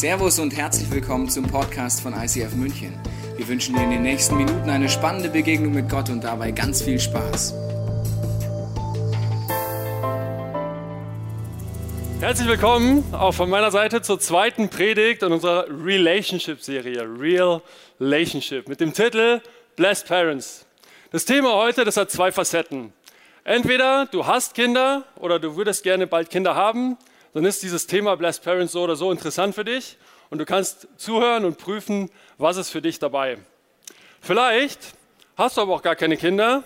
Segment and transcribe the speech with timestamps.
[0.00, 2.98] Servus und herzlich willkommen zum Podcast von ICF München.
[3.36, 6.80] Wir wünschen dir in den nächsten Minuten eine spannende Begegnung mit Gott und dabei ganz
[6.80, 7.52] viel Spaß.
[12.18, 17.60] Herzlich willkommen auch von meiner Seite zur zweiten Predigt in unserer Relationship-Serie, Real
[18.00, 19.42] Relationship, mit dem Titel
[19.76, 20.64] Blessed Parents.
[21.10, 22.94] Das Thema heute, das hat zwei Facetten.
[23.44, 26.96] Entweder du hast Kinder oder du würdest gerne bald Kinder haben,
[27.32, 29.96] dann ist dieses Thema Blessed Parents so oder so interessant für dich
[30.30, 33.38] und du kannst zuhören und prüfen, was ist für dich dabei.
[34.20, 34.80] Vielleicht
[35.36, 36.62] hast du aber auch gar keine Kinder,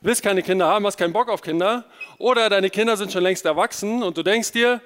[0.00, 1.84] willst keine Kinder haben, hast keinen Bock auf Kinder
[2.18, 4.80] oder deine Kinder sind schon längst erwachsen und du denkst dir,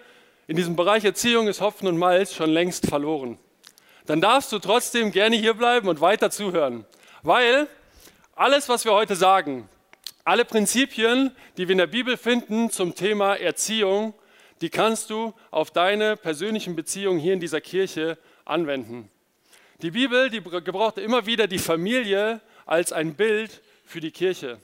[0.48, 3.38] in diesem Bereich Erziehung ist Hopfen und Malz schon längst verloren.
[4.06, 6.84] Dann darfst du trotzdem gerne hier bleiben und weiter zuhören,
[7.22, 7.68] weil
[8.34, 9.68] alles, was wir heute sagen,
[10.24, 14.14] alle Prinzipien, die wir in der Bibel finden zum Thema Erziehung,
[14.62, 19.10] die kannst du auf deine persönlichen Beziehungen hier in dieser Kirche anwenden.
[19.82, 24.58] Die Bibel, die gebraucht immer wieder die Familie als ein Bild für die Kirche.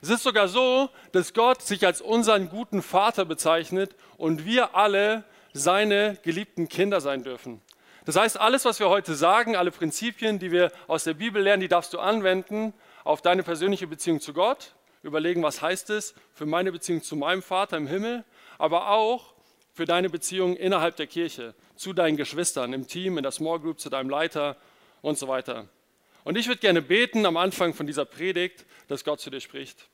[0.00, 5.24] Es ist sogar so, dass Gott sich als unseren guten Vater bezeichnet und wir alle
[5.52, 7.60] seine geliebten Kinder sein dürfen.
[8.04, 11.60] Das heißt, alles, was wir heute sagen, alle Prinzipien, die wir aus der Bibel lernen,
[11.60, 16.46] die darfst du anwenden auf deine persönliche Beziehung zu Gott, überlegen, was heißt es für
[16.46, 18.24] meine Beziehung zu meinem Vater im Himmel,
[18.58, 19.34] aber auch
[19.80, 23.80] für deine Beziehung innerhalb der Kirche, zu deinen Geschwistern, im Team, in der Small Group,
[23.80, 24.58] zu deinem Leiter
[25.00, 25.70] und so weiter.
[26.22, 29.88] Und ich würde gerne beten am Anfang von dieser Predigt, dass Gott zu dir spricht.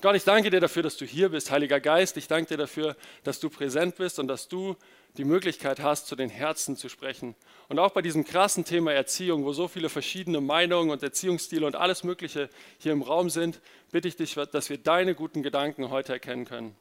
[0.00, 2.16] Gott, ich danke dir dafür, dass du hier bist, Heiliger Geist.
[2.18, 4.76] Ich danke dir dafür, dass du präsent bist und dass du
[5.16, 7.34] die Möglichkeit hast, zu den Herzen zu sprechen.
[7.68, 11.74] Und auch bei diesem krassen Thema Erziehung, wo so viele verschiedene Meinungen und Erziehungsstile und
[11.74, 16.12] alles Mögliche hier im Raum sind, bitte ich dich, dass wir deine guten Gedanken heute
[16.12, 16.76] erkennen können.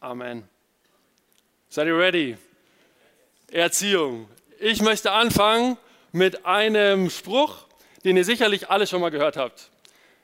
[0.00, 0.48] Amen.
[1.70, 2.38] Seid ihr ready?
[3.50, 4.26] Erziehung.
[4.58, 5.76] Ich möchte anfangen
[6.12, 7.66] mit einem Spruch,
[8.04, 9.68] den ihr sicherlich alle schon mal gehört habt.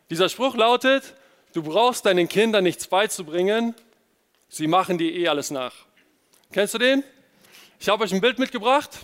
[0.08, 1.12] Dieser Spruch lautet,
[1.52, 3.74] du brauchst deinen Kindern nichts beizubringen,
[4.48, 5.74] sie machen dir eh alles nach.
[6.50, 7.04] Kennst du den?
[7.78, 9.00] Ich habe euch ein Bild mitgebracht.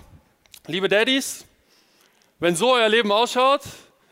[0.66, 1.44] Liebe Daddies,
[2.38, 3.64] wenn so euer Leben ausschaut,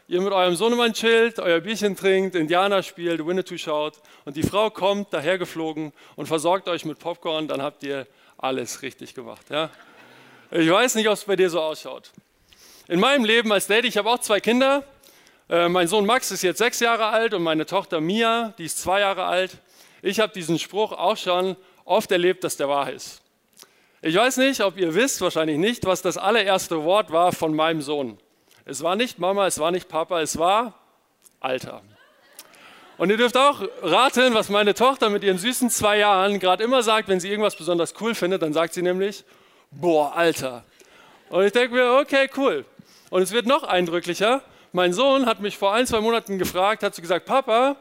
[0.08, 4.70] ihr mit eurem Sohnemann chillt, euer Bierchen trinkt, Indianer spielt, Winnetou schaut und die Frau
[4.70, 8.06] kommt dahergeflogen und versorgt euch mit Popcorn, dann habt ihr
[8.38, 9.50] alles richtig gemacht.
[9.50, 9.70] Ja?
[10.50, 12.10] Ich weiß nicht, ob es bei dir so ausschaut.
[12.88, 14.82] In meinem Leben als Daddy, ich habe auch zwei Kinder.
[15.50, 18.80] Äh, mein Sohn Max ist jetzt sechs Jahre alt und meine Tochter Mia, die ist
[18.80, 19.58] zwei Jahre alt.
[20.00, 21.54] Ich habe diesen Spruch auch schon
[21.84, 23.20] oft erlebt, dass der wahr ist.
[24.00, 27.82] Ich weiß nicht, ob ihr wisst, wahrscheinlich nicht, was das allererste Wort war von meinem
[27.82, 28.18] Sohn.
[28.68, 30.74] Es war nicht Mama, es war nicht Papa, es war
[31.40, 31.80] Alter.
[32.98, 36.82] Und ihr dürft auch raten, was meine Tochter mit ihren süßen zwei Jahren gerade immer
[36.82, 39.24] sagt, wenn sie irgendwas besonders cool findet, dann sagt sie nämlich,
[39.70, 40.64] boah, Alter.
[41.30, 42.66] Und ich denke mir, okay, cool.
[43.08, 44.42] Und es wird noch eindrücklicher.
[44.72, 47.76] Mein Sohn hat mich vor ein, zwei Monaten gefragt, hat so gesagt, Papa,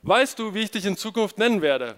[0.00, 1.94] weißt du, wie ich dich in Zukunft nennen werde?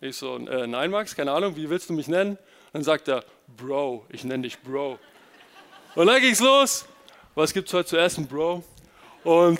[0.00, 2.38] Ich so, äh, nein, Max, keine Ahnung, wie willst du mich nennen?
[2.72, 5.00] Dann sagt er, Bro, ich nenne dich Bro.
[5.96, 6.86] Und dann ging es los.
[7.36, 8.62] Was gibt es heute zu essen, Bro?
[9.24, 9.58] Und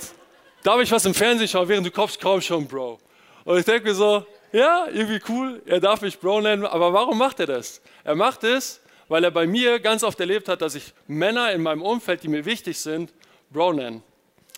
[0.63, 2.99] darf ich was im Fernsehen schauen, während du kommst, kaum schon, Bro.
[3.43, 7.17] Und ich denke mir so, ja, irgendwie cool, er darf mich Bro nennen, aber warum
[7.17, 7.81] macht er das?
[8.05, 11.61] Er macht es, weil er bei mir ganz oft erlebt hat, dass ich Männer in
[11.61, 13.13] meinem Umfeld, die mir wichtig sind,
[13.49, 14.01] Bro nenne.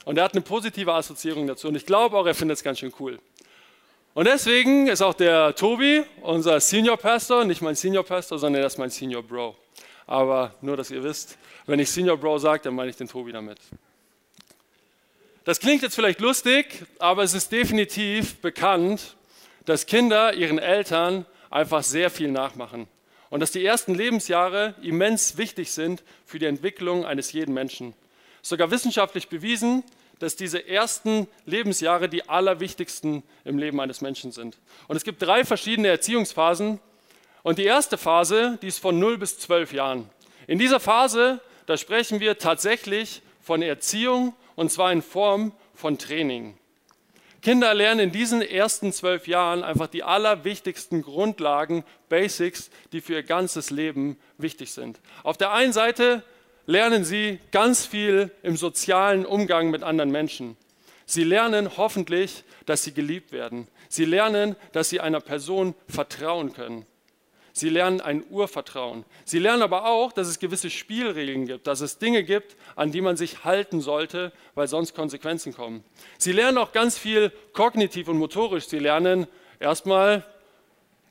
[0.05, 2.77] Und er hat eine positive Assoziierung dazu und ich glaube auch, er findet es ganz
[2.77, 3.17] schön cool.
[4.13, 8.67] Und deswegen ist auch der Tobi, unser Senior Pastor, nicht mein Senior Pastor, sondern er
[8.67, 9.55] ist mein Senior Bro.
[10.07, 13.31] Aber nur, dass ihr wisst, wenn ich Senior Bro sage, dann meine ich den Tobi
[13.31, 13.59] damit.
[15.43, 19.15] Das klingt jetzt vielleicht lustig, aber es ist definitiv bekannt,
[19.65, 22.87] dass Kinder ihren Eltern einfach sehr viel nachmachen
[23.29, 27.93] und dass die ersten Lebensjahre immens wichtig sind für die Entwicklung eines jeden Menschen.
[28.41, 29.83] Sogar wissenschaftlich bewiesen,
[30.19, 34.57] dass diese ersten Lebensjahre die allerwichtigsten im Leben eines Menschen sind.
[34.87, 36.79] Und es gibt drei verschiedene Erziehungsphasen.
[37.47, 40.09] Und die erste Phase, die ist von 0 bis 12 Jahren.
[40.47, 46.57] In dieser Phase, da sprechen wir tatsächlich von Erziehung und zwar in Form von Training.
[47.41, 53.23] Kinder lernen in diesen ersten zwölf Jahren einfach die allerwichtigsten Grundlagen, Basics, die für ihr
[53.23, 54.99] ganzes Leben wichtig sind.
[55.23, 56.23] Auf der einen Seite
[56.65, 60.57] lernen sie ganz viel im sozialen Umgang mit anderen Menschen.
[61.05, 63.69] Sie lernen hoffentlich, dass sie geliebt werden.
[63.87, 66.85] Sie lernen, dass sie einer Person vertrauen können.
[67.57, 69.03] Sie lernen ein Urvertrauen.
[69.25, 73.01] Sie lernen aber auch, dass es gewisse Spielregeln gibt, dass es Dinge gibt, an die
[73.01, 75.83] man sich halten sollte, weil sonst Konsequenzen kommen.
[76.19, 78.67] Sie lernen auch ganz viel kognitiv und motorisch.
[78.67, 79.25] Sie lernen
[79.59, 80.23] erstmal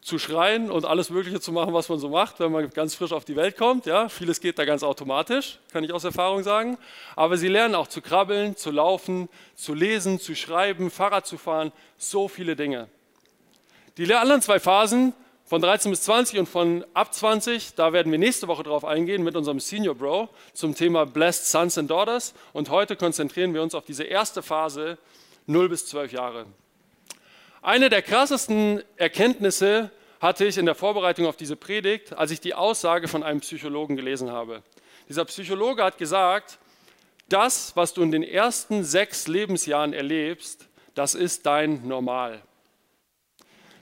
[0.01, 3.11] zu schreien und alles Mögliche zu machen, was man so macht, wenn man ganz frisch
[3.11, 3.87] auf die Welt kommt.
[3.87, 6.79] Ja, vieles geht da ganz automatisch, kann ich aus Erfahrung sagen.
[7.17, 11.73] Aber sie lernen auch zu krabbeln, zu laufen, zu lesen, zu schreiben, Fahrrad zu fahren,
[11.99, 12.87] so viele Dinge.
[13.97, 15.13] Die anderen zwei Phasen,
[15.47, 19.23] von 13 bis 20 und von ab 20, da werden wir nächste Woche drauf eingehen
[19.23, 22.35] mit unserem Senior Bro zum Thema Blessed Sons and Daughters.
[22.53, 24.99] Und heute konzentrieren wir uns auf diese erste Phase,
[25.47, 26.47] 0 bis 12 Jahre.
[27.63, 32.55] Eine der krassesten Erkenntnisse hatte ich in der Vorbereitung auf diese Predigt, als ich die
[32.55, 34.65] Aussage von einem Psychologen gelesen habe.
[35.09, 36.59] Dieser Psychologe hat gesagt,
[37.29, 40.67] das, was du in den ersten sechs Lebensjahren erlebst,
[40.97, 42.43] das ist dein Normal.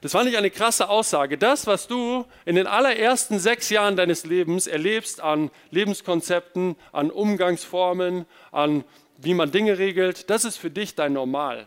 [0.04, 1.38] Das fand ich eine krasse Aussage.
[1.38, 8.26] Das, was du in den allerersten sechs Jahren deines Lebens erlebst an Lebenskonzepten, an Umgangsformen,
[8.52, 8.84] an
[9.16, 11.64] wie man Dinge regelt, das ist für dich dein Normal.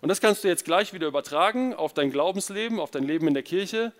[0.00, 3.34] Und das kannst du jetzt gleich wieder übertragen auf dein Glaubensleben, auf dein Leben in
[3.34, 3.92] der Kirche.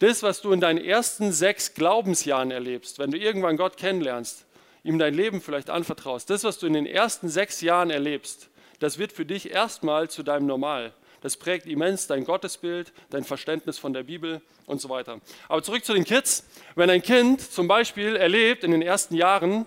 [0.00, 4.44] Das, was du in deinen ersten sechs Glaubensjahren erlebst, wenn du irgendwann Gott kennenlernst,
[4.82, 8.50] ihm dein Leben vielleicht anvertraust, das, was du in den ersten sechs Jahren erlebst,
[8.80, 10.92] das wird für dich erstmal zu deinem Normal.
[11.24, 15.22] Das prägt immens dein Gottesbild, dein Verständnis von der Bibel und so weiter.
[15.48, 16.44] Aber zurück zu den Kids.
[16.74, 19.64] Wenn ein Kind zum Beispiel erlebt in den ersten Jahren,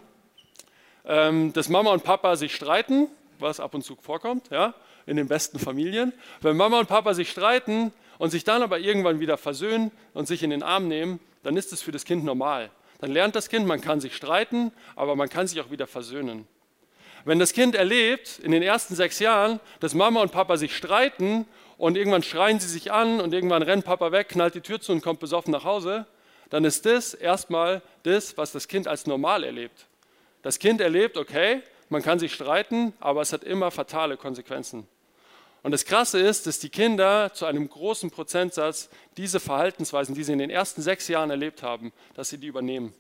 [1.04, 3.08] ähm, dass Mama und Papa sich streiten,
[3.40, 4.76] was ab und zu vorkommt, ja,
[5.08, 6.14] in den besten Familien.
[6.42, 10.44] Wenn Mama und Papa sich streiten und sich dann aber irgendwann wieder versöhnen und sich
[10.44, 12.70] in den Arm nehmen, dann ist es für das Kind normal.
[13.00, 16.48] Dann lernt das Kind, man kann sich streiten, aber man kann sich auch wieder versöhnen.
[17.28, 21.46] Wenn das Kind erlebt in den ersten sechs Jahren, dass Mama und Papa sich streiten
[21.78, 24.94] und irgendwann schreien sie sich an und irgendwann rennt Papa weg, knallt die Tür zu
[24.94, 26.06] und kommt besoffen nach Hause,
[26.50, 29.88] dann ist das erstmal das, was das Kind als normal erlebt.
[30.42, 34.88] Das Kind erlebt, okay, man kann sich streiten, aber es hat immer fatale Konsequenzen.
[35.64, 38.88] Und das Krasse ist, dass die Kinder zu einem großen Prozentsatz
[39.18, 42.94] diese Verhaltensweisen, die sie in den ersten sechs Jahren erlebt haben, dass sie die übernehmen.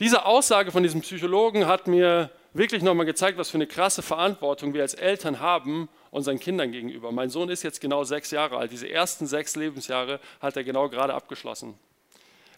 [0.00, 4.74] Diese Aussage von diesem Psychologen hat mir wirklich nochmal gezeigt, was für eine krasse Verantwortung
[4.74, 7.12] wir als Eltern haben unseren Kindern gegenüber.
[7.12, 8.72] Mein Sohn ist jetzt genau sechs Jahre alt.
[8.72, 11.78] Diese ersten sechs Lebensjahre hat er genau gerade abgeschlossen.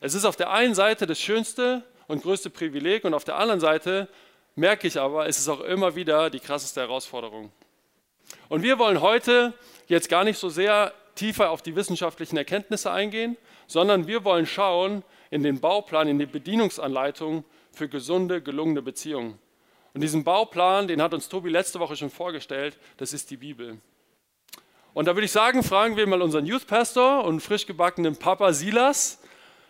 [0.01, 3.61] Es ist auf der einen Seite das schönste und größte Privileg und auf der anderen
[3.61, 4.09] Seite
[4.57, 7.51] merke ich aber, es ist auch immer wieder die krasseste Herausforderung.
[8.49, 9.55] Und wir wollen heute
[9.87, 13.37] jetzt gar nicht so sehr tiefer auf die wissenschaftlichen Erkenntnisse eingehen,
[13.67, 19.39] sondern wir wollen schauen in den Bauplan, in die Bedienungsanleitung für gesunde, gelungene Beziehungen.
[19.95, 23.79] Und diesen Bauplan, den hat uns Tobi letzte Woche schon vorgestellt, das ist die Bibel.
[24.93, 28.53] Und da würde ich sagen, fragen wir mal unseren Youth Pastor und frisch gebackenen Papa
[28.53, 29.19] Silas,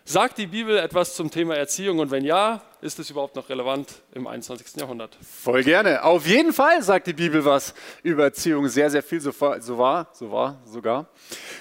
[0.07, 4.03] Sagt die Bibel etwas zum Thema Erziehung und wenn ja, ist es überhaupt noch relevant
[4.13, 4.75] im 21.
[4.75, 5.17] Jahrhundert?
[5.19, 6.03] Voll gerne.
[6.03, 8.67] Auf jeden Fall sagt die Bibel was über Erziehung.
[8.67, 11.07] Sehr, sehr viel, so war, so war, so war sogar.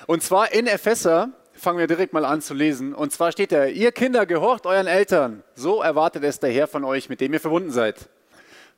[0.06, 2.94] Und zwar in Epheser, fangen wir direkt mal an zu lesen.
[2.94, 5.42] Und zwar steht da, ihr Kinder gehorcht euren Eltern.
[5.54, 8.08] So erwartet es der Herr von euch, mit dem ihr verbunden seid.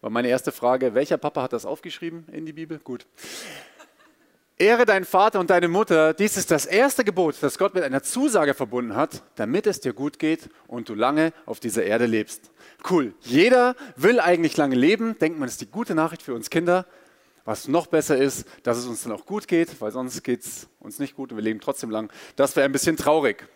[0.01, 2.79] War meine erste Frage, welcher Papa hat das aufgeschrieben in die Bibel?
[2.79, 3.07] Gut.
[4.59, 6.15] Ehre deinen Vater und deine Mutter.
[6.15, 9.93] Dies ist das erste Gebot, das Gott mit einer Zusage verbunden hat, damit es dir
[9.93, 12.51] gut geht und du lange auf dieser Erde lebst.
[12.89, 13.13] Cool.
[13.21, 15.19] Jeder will eigentlich lange leben.
[15.19, 16.87] Denkt man, das ist die gute Nachricht für uns Kinder.
[17.47, 20.69] Was noch besser ist, dass es uns dann auch gut geht, weil sonst geht es
[20.81, 22.13] uns nicht gut und wir leben trotzdem lang.
[22.35, 23.49] Das wäre ein bisschen traurig.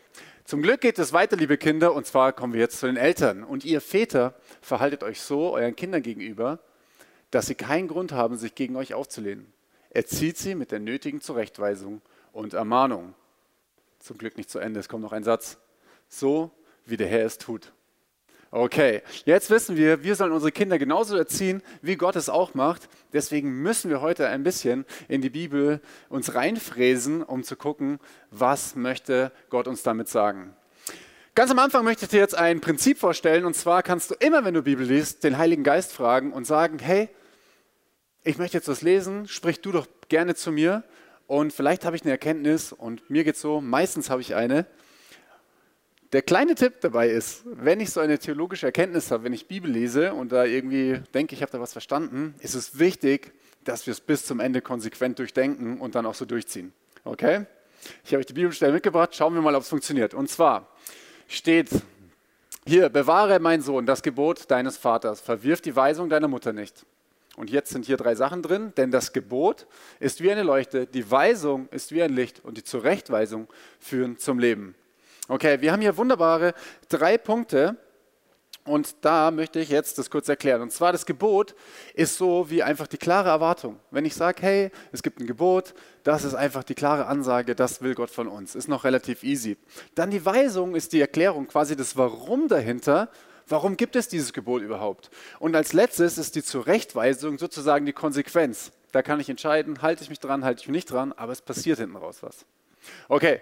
[0.45, 3.43] Zum Glück geht es weiter, liebe Kinder, und zwar kommen wir jetzt zu den Eltern.
[3.43, 6.61] Und ihr Väter verhaltet euch so euren Kindern gegenüber,
[7.33, 9.53] dass sie keinen Grund haben, sich gegen euch aufzulehnen.
[9.91, 12.01] Erzieht sie mit der nötigen Zurechtweisung
[12.33, 13.15] und Ermahnung.
[13.99, 15.59] Zum Glück nicht zu Ende, es kommt noch ein Satz.
[16.09, 16.53] So
[16.87, 17.73] wie der Herr es tut.
[18.53, 22.89] Okay, jetzt wissen wir, wir sollen unsere Kinder genauso erziehen, wie Gott es auch macht.
[23.13, 28.01] Deswegen müssen wir heute ein bisschen in die Bibel uns reinfräsen, um zu gucken,
[28.33, 30.57] was möchte Gott uns damit sagen.
[31.37, 33.45] Ganz am Anfang möchte ich dir jetzt ein Prinzip vorstellen.
[33.45, 36.81] Und zwar kannst du immer, wenn du Bibel liest, den Heiligen Geist fragen und sagen,
[36.81, 37.09] hey,
[38.25, 40.83] ich möchte jetzt was lesen, sprich du doch gerne zu mir
[41.29, 44.67] und vielleicht habe ich eine Erkenntnis und mir geht es so, meistens habe ich eine.
[46.13, 49.71] Der kleine Tipp dabei ist, wenn ich so eine theologische Erkenntnis habe, wenn ich Bibel
[49.71, 53.93] lese und da irgendwie denke, ich habe da was verstanden, ist es wichtig, dass wir
[53.93, 56.73] es bis zum Ende konsequent durchdenken und dann auch so durchziehen.
[57.05, 57.47] Okay?
[58.05, 60.13] Ich habe euch die Bibelstelle mitgebracht, schauen wir mal, ob es funktioniert.
[60.13, 60.75] Und zwar
[61.29, 61.71] steht
[62.67, 66.85] hier, bewahre mein Sohn das Gebot deines Vaters, verwirf die Weisung deiner Mutter nicht.
[67.37, 69.69] Und jetzt sind hier drei Sachen drin, denn das Gebot
[70.01, 73.47] ist wie eine Leuchte, die Weisung ist wie ein Licht und die Zurechtweisung
[73.79, 74.75] führen zum Leben.
[75.33, 76.55] Okay, wir haben hier wunderbare
[76.89, 77.77] drei Punkte
[78.65, 80.61] Und da möchte ich jetzt das kurz erklären.
[80.61, 81.55] Und zwar das Gebot
[81.95, 83.79] ist so wie einfach die klare Erwartung.
[83.91, 85.73] Wenn ich sage, hey, es gibt ein Gebot,
[86.03, 88.55] das ist einfach die klare Ansage, das will Gott von uns.
[88.55, 89.57] Ist noch relativ easy.
[89.95, 93.09] Dann die Weisung ist die Erklärung, quasi das Warum dahinter.
[93.49, 95.11] Warum gibt es dieses Gebot überhaupt?
[95.39, 98.73] Und als letztes ist die Zurechtweisung sozusagen die Konsequenz.
[98.93, 101.41] Da kann ich entscheiden, halte ich mich dran, halte ich mich nicht dran, aber es
[101.41, 102.45] passiert hinten raus was.
[103.09, 103.41] Okay,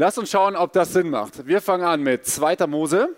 [0.00, 1.46] lass uns schauen, ob das Sinn macht.
[1.46, 2.66] Wir fangen an mit 2.
[2.66, 3.14] Mose.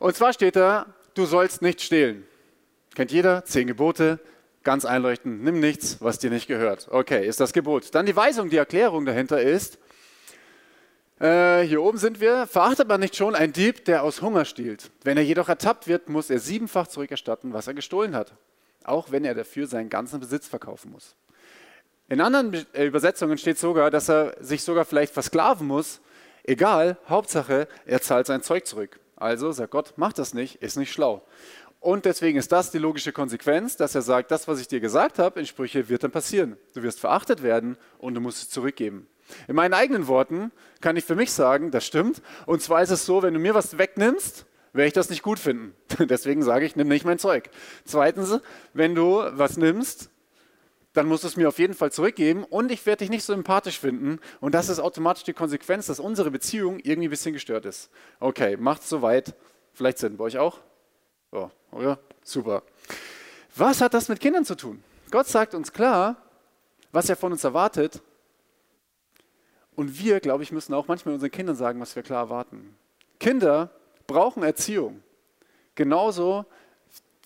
[0.00, 2.26] Und zwar steht da, du sollst nicht stehlen.
[2.96, 4.18] Kennt jeder, zehn Gebote,
[4.64, 6.88] ganz einleuchtend, nimm nichts, was dir nicht gehört.
[6.90, 7.94] Okay, ist das Gebot.
[7.94, 9.78] Dann die Weisung, die Erklärung dahinter ist,
[11.20, 14.90] äh, hier oben sind wir, verachtet man nicht schon einen Dieb, der aus Hunger stiehlt.
[15.04, 18.32] Wenn er jedoch ertappt wird, muss er siebenfach zurückerstatten, was er gestohlen hat,
[18.82, 21.14] auch wenn er dafür seinen ganzen Besitz verkaufen muss.
[22.08, 26.00] In anderen äh, Übersetzungen steht sogar, dass er sich sogar vielleicht versklaven muss.
[26.44, 29.00] Egal, Hauptsache, er zahlt sein Zeug zurück.
[29.16, 31.26] Also sagt Gott, mach das nicht, ist nicht schlau.
[31.80, 35.18] Und deswegen ist das die logische Konsequenz, dass er sagt, das, was ich dir gesagt
[35.18, 36.56] habe in Sprüche, wird dann passieren.
[36.74, 39.08] Du wirst verachtet werden und du musst es zurückgeben.
[39.48, 42.22] In meinen eigenen Worten kann ich für mich sagen, das stimmt.
[42.46, 45.38] Und zwar ist es so, wenn du mir was wegnimmst, werde ich das nicht gut
[45.38, 45.74] finden.
[45.98, 47.50] Deswegen sage ich, nimm nicht mein Zeug.
[47.84, 48.40] Zweitens,
[48.74, 50.10] wenn du was nimmst,
[50.96, 53.34] dann musst du es mir auf jeden Fall zurückgeben und ich werde dich nicht so
[53.34, 54.18] sympathisch finden.
[54.40, 57.90] Und das ist automatisch die Konsequenz, dass unsere Beziehung irgendwie ein bisschen gestört ist.
[58.18, 59.34] Okay, macht soweit.
[59.74, 60.60] Vielleicht Sinn bei euch auch?
[61.32, 61.98] Oh, oder?
[62.22, 62.62] Super.
[63.54, 64.82] Was hat das mit Kindern zu tun?
[65.10, 66.16] Gott sagt uns klar,
[66.92, 68.00] was er von uns erwartet.
[69.74, 72.74] Und wir, glaube ich, müssen auch manchmal unseren Kindern sagen, was wir klar erwarten.
[73.20, 73.70] Kinder
[74.06, 75.02] brauchen Erziehung.
[75.74, 76.46] Genauso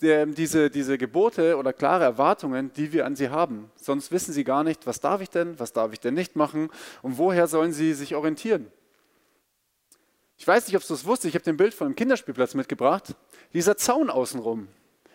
[0.01, 3.69] diese, diese Gebote oder klare Erwartungen, die wir an sie haben.
[3.75, 6.69] Sonst wissen sie gar nicht, was darf ich denn, was darf ich denn nicht machen
[7.01, 8.67] und woher sollen sie sich orientieren.
[10.37, 13.15] Ich weiß nicht, ob du es wusstest, ich habe den Bild von einem Kinderspielplatz mitgebracht.
[13.53, 14.67] Dieser Zaun außenrum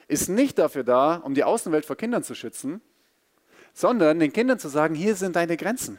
[0.06, 2.80] ist nicht dafür da, um die Außenwelt vor Kindern zu schützen,
[3.74, 5.98] sondern den Kindern zu sagen, hier sind deine Grenzen.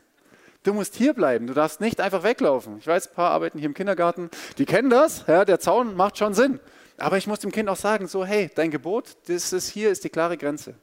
[0.64, 2.78] Du musst hier bleiben, du darfst nicht einfach weglaufen.
[2.80, 6.18] Ich weiß, ein paar arbeiten hier im Kindergarten, die kennen das, ja, der Zaun macht
[6.18, 6.62] schon Sinn.
[6.98, 10.04] Aber ich muss dem Kind auch sagen, so, hey, dein Gebot, das ist hier ist
[10.04, 10.76] die klare Grenze.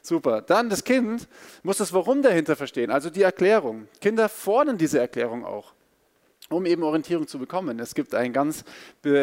[0.00, 0.40] Super.
[0.40, 1.26] Dann das Kind
[1.64, 3.88] muss das Warum dahinter verstehen, also die Erklärung.
[4.00, 5.74] Kinder fordern diese Erklärung auch,
[6.48, 7.80] um eben Orientierung zu bekommen.
[7.80, 8.64] Es gibt ein ganz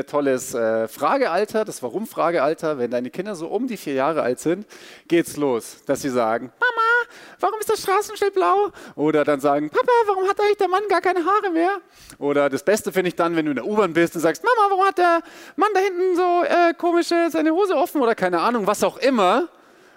[0.07, 2.77] tolles äh, Fragealter, das Warum-Fragealter.
[2.77, 4.65] Wenn deine Kinder so um die vier Jahre alt sind,
[5.07, 8.71] geht's los, dass sie sagen, Mama, warum ist das Straßenschild blau?
[8.95, 11.79] Oder dann sagen, Papa, warum hat eigentlich der Mann gar keine Haare mehr?
[12.17, 14.69] Oder das Beste finde ich dann, wenn du in der U-Bahn bist und sagst, Mama,
[14.69, 15.21] warum hat der
[15.55, 19.47] Mann da hinten so äh, komische seine Hose offen oder keine Ahnung, was auch immer.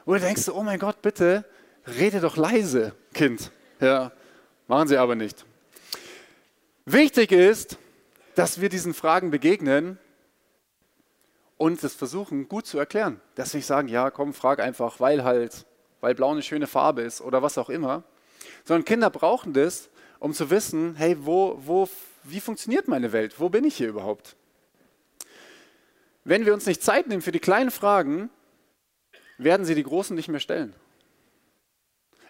[0.05, 1.45] Oder denkst du, oh mein Gott, bitte,
[1.99, 3.51] rede doch leise, Kind.
[3.81, 4.13] Ja,
[4.69, 5.45] machen sie aber nicht.
[6.87, 7.79] Wichtig ist,
[8.37, 9.99] dass wir diesen Fragen begegnen
[11.59, 13.21] und es versuchen gut zu erklären.
[13.35, 15.67] Dass wir nicht sagen, ja, komm, frag einfach, weil halt
[16.01, 18.05] weil blau eine schöne Farbe ist oder was auch immer,
[18.65, 19.89] sondern Kinder brauchen das,
[20.19, 21.89] um zu wissen, hey, wo, wo,
[22.23, 23.41] wie funktioniert meine Welt?
[23.41, 24.37] Wo bin ich hier überhaupt?
[26.23, 28.31] Wenn wir uns nicht Zeit nehmen für die kleinen Fragen,
[29.39, 30.75] werden sie die großen nicht mehr stellen.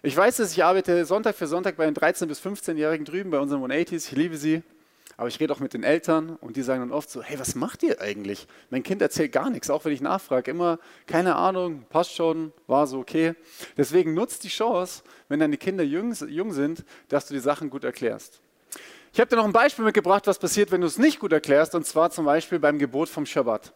[0.03, 3.39] Ich weiß dass ich arbeite Sonntag für Sonntag bei den 13- bis 15-Jährigen drüben bei
[3.39, 4.07] unseren 180s.
[4.07, 4.61] Ich liebe sie.
[5.19, 7.55] Aber ich rede auch mit den Eltern und die sagen dann oft so, hey, was
[7.55, 8.47] macht ihr eigentlich?
[8.69, 10.51] Mein Kind erzählt gar nichts, auch wenn ich nachfrage.
[10.51, 10.77] Immer,
[11.07, 13.33] keine Ahnung, passt schon, war so okay.
[13.75, 17.83] Deswegen nutzt die Chance, wenn deine Kinder jung, jung sind, dass du die Sachen gut
[17.83, 18.41] erklärst.
[19.11, 21.73] Ich habe dir noch ein Beispiel mitgebracht, was passiert, wenn du es nicht gut erklärst,
[21.73, 23.73] und zwar zum Beispiel beim Gebot vom Schabbat.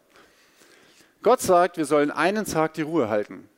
[1.24, 3.50] Gott sagt, wir sollen einen Tag die Ruhe halten.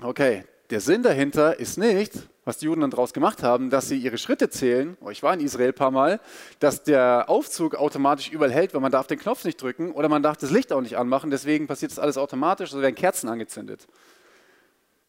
[0.00, 2.12] Okay, der Sinn dahinter ist nicht,
[2.44, 5.34] was die Juden dann daraus gemacht haben, dass sie ihre Schritte zählen, oh, ich war
[5.34, 6.20] in Israel ein paar Mal,
[6.60, 10.22] dass der Aufzug automatisch überall hält, weil man darf den Knopf nicht drücken oder man
[10.22, 13.86] darf das Licht auch nicht anmachen, deswegen passiert das alles automatisch, so werden Kerzen angezündet.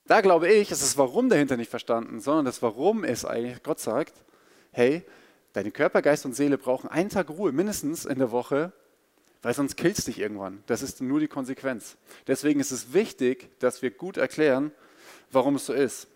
[0.08, 3.80] Da glaube ich, ist das Warum dahinter nicht verstanden, sondern das Warum ist eigentlich, Gott
[3.80, 4.14] sagt,
[4.72, 5.04] hey,
[5.54, 8.72] deine Körper, Geist und Seele brauchen einen Tag Ruhe mindestens in der Woche,
[9.42, 10.64] weil sonst killst dich irgendwann.
[10.66, 11.98] Das ist nur die Konsequenz.
[12.26, 14.72] Deswegen ist es wichtig, dass wir gut erklären,
[15.32, 16.08] warum es so ist.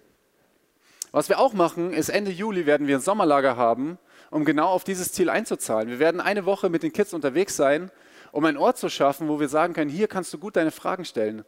[1.11, 3.97] Was wir auch machen, ist Ende Juli werden wir ein Sommerlager haben,
[4.29, 5.89] um genau auf dieses Ziel einzuzahlen.
[5.89, 7.91] Wir werden eine Woche mit den Kids unterwegs sein,
[8.31, 11.03] um einen Ort zu schaffen, wo wir sagen können, hier kannst du gut deine Fragen
[11.03, 11.43] stellen.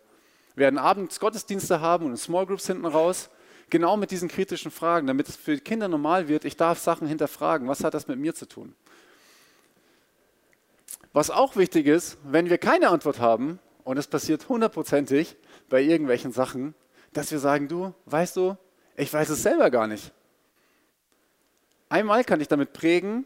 [0.56, 3.30] Wir werden abends Gottesdienste haben und Small Groups hinten raus,
[3.70, 7.08] genau mit diesen kritischen Fragen, damit es für die Kinder normal wird, ich darf Sachen
[7.08, 7.68] hinterfragen.
[7.70, 8.76] Was hat das mit mir zu tun?
[11.14, 15.36] Was auch wichtig ist, wenn wir keine Antwort haben, und es passiert hundertprozentig
[15.70, 16.74] bei irgendwelchen Sachen,
[17.14, 18.58] dass wir sagen, du, weißt du,
[18.96, 20.12] ich weiß es selber gar nicht.
[21.90, 23.26] Einmal kann ich damit prägen,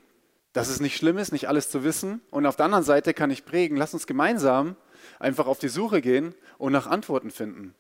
[0.53, 2.21] dass es nicht schlimm ist, nicht alles zu wissen.
[2.31, 4.75] Und auf der anderen Seite kann ich prägen, lass uns gemeinsam
[5.19, 7.73] einfach auf die Suche gehen und nach Antworten finden.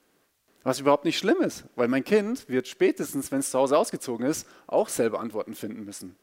[0.63, 4.25] Was überhaupt nicht schlimm ist, weil mein Kind wird spätestens, wenn es zu Hause ausgezogen
[4.25, 6.15] ist, auch selber Antworten finden müssen.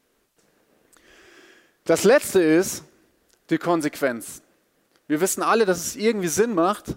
[1.84, 2.84] Das letzte ist
[3.50, 4.42] die Konsequenz.
[5.06, 6.96] Wir wissen alle, dass es irgendwie Sinn macht,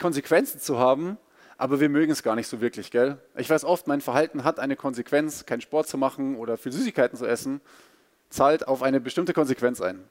[0.00, 1.18] Konsequenzen zu haben,
[1.62, 3.18] aber wir mögen es gar nicht so wirklich, gell?
[3.36, 7.16] Ich weiß oft, mein Verhalten hat eine Konsequenz, keinen Sport zu machen oder viel Süßigkeiten
[7.16, 7.60] zu essen,
[8.30, 10.02] zahlt auf eine bestimmte Konsequenz ein.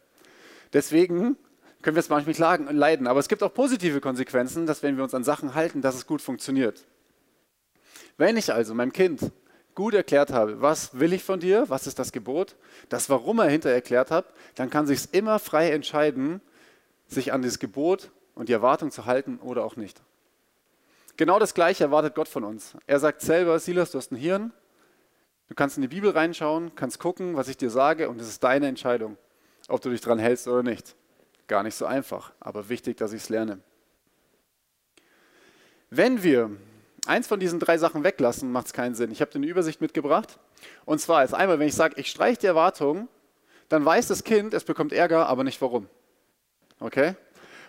[0.72, 1.36] Deswegen
[1.82, 5.04] können wir es manchmal klagen, leiden, aber es gibt auch positive Konsequenzen, dass wenn wir
[5.04, 6.86] uns an Sachen halten, dass es gut funktioniert.
[8.16, 9.20] Wenn ich also meinem Kind
[9.76, 12.56] gut erklärt habe, was will ich von dir, was ist das Gebot,
[12.88, 14.24] das Warum er hinter erklärt hat,
[14.56, 16.40] dann kann sich immer frei entscheiden,
[17.08, 20.02] sich an das Gebot und die Erwartung zu halten oder auch nicht.
[21.22, 22.76] Genau das Gleiche erwartet Gott von uns.
[22.88, 24.52] Er sagt selber, Silas, du hast ein Hirn,
[25.50, 28.44] du kannst in die Bibel reinschauen, kannst gucken, was ich dir sage und es ist
[28.44, 29.20] deine Entscheidung,
[29.68, 30.96] ob du dich dran hältst oder nicht.
[31.46, 33.60] Gar nicht so einfach, aber wichtig, dass ich es lerne.
[35.92, 36.50] Wenn wir
[37.06, 39.12] eins von diesen drei Sachen weglassen, macht es keinen Sinn.
[39.12, 40.40] Ich habe dir eine Übersicht mitgebracht.
[40.86, 43.10] Und zwar ist einmal, wenn ich sage, ich streiche die Erwartung,
[43.70, 45.88] dann weiß das Kind, es bekommt Ärger, aber nicht warum.
[46.80, 47.14] Okay?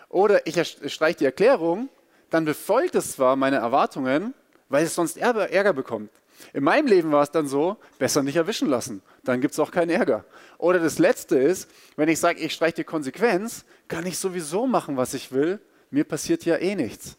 [0.09, 0.59] Oder ich
[0.91, 1.89] streiche die Erklärung
[2.33, 4.33] dann befolgt es zwar meine Erwartungen,
[4.67, 6.09] weil es sonst Ärger bekommt.
[6.51, 9.69] In meinem Leben war es dann so, besser nicht erwischen lassen, dann gibt es auch
[9.69, 10.25] keinen Ärger.
[10.57, 14.97] Oder das Letzte ist, wenn ich sage, ich streiche die Konsequenz, kann ich sowieso machen,
[14.97, 15.59] was ich will,
[15.91, 17.17] mir passiert ja eh nichts.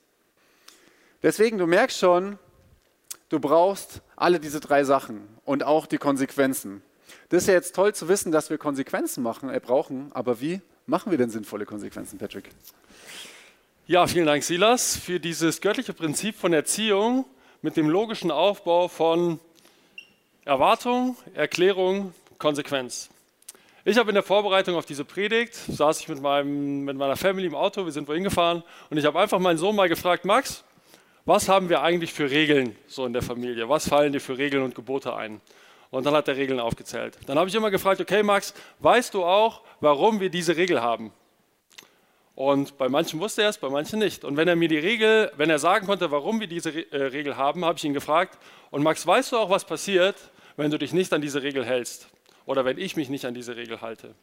[1.22, 2.36] Deswegen, du merkst schon,
[3.28, 6.82] du brauchst alle diese drei Sachen und auch die Konsequenzen.
[7.28, 10.60] Das ist ja jetzt toll zu wissen, dass wir Konsequenzen machen, äh, brauchen, aber wie
[10.86, 12.50] machen wir denn sinnvolle Konsequenzen, Patrick?
[13.86, 17.26] Ja, vielen Dank, Silas, für dieses göttliche Prinzip von Erziehung
[17.60, 19.38] mit dem logischen Aufbau von
[20.46, 23.10] Erwartung, Erklärung, Konsequenz.
[23.84, 27.46] Ich habe in der Vorbereitung auf diese Predigt, saß ich mit, meinem, mit meiner Family
[27.46, 30.64] im Auto, wir sind wohin gefahren und ich habe einfach meinen Sohn mal gefragt, Max,
[31.26, 33.68] was haben wir eigentlich für Regeln so in der Familie?
[33.68, 35.42] Was fallen dir für Regeln und Gebote ein?
[35.90, 37.18] Und dann hat er Regeln aufgezählt.
[37.26, 41.12] Dann habe ich immer gefragt, okay Max, weißt du auch, warum wir diese Regel haben?
[42.34, 44.24] Und bei manchen wusste er es, bei manchen nicht.
[44.24, 47.36] Und wenn er mir die Regel, wenn er sagen konnte, warum wir diese äh, Regel
[47.36, 48.38] haben, habe ich ihn gefragt,
[48.70, 50.16] und Max, weißt du auch, was passiert,
[50.56, 52.08] wenn du dich nicht an diese Regel hältst?
[52.46, 54.14] Oder wenn ich mich nicht an diese Regel halte?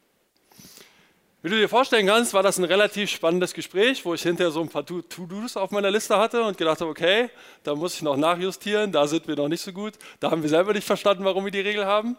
[1.44, 4.60] Wie du dir vorstellen kannst, war das ein relativ spannendes Gespräch, wo ich hinterher so
[4.60, 7.30] ein paar To-Dos auf meiner Liste hatte und gedacht habe, okay,
[7.64, 10.48] da muss ich noch nachjustieren, da sind wir noch nicht so gut, da haben wir
[10.48, 12.16] selber nicht verstanden, warum wir die Regel haben.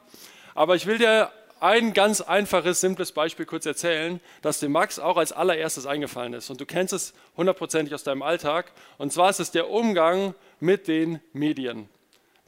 [0.56, 1.32] Aber ich will dir
[1.64, 6.50] ein ganz einfaches, simples Beispiel kurz erzählen, das dem Max auch als allererstes eingefallen ist.
[6.50, 8.74] Und du kennst es hundertprozentig aus deinem Alltag.
[8.98, 11.88] Und zwar ist es der Umgang mit den Medien.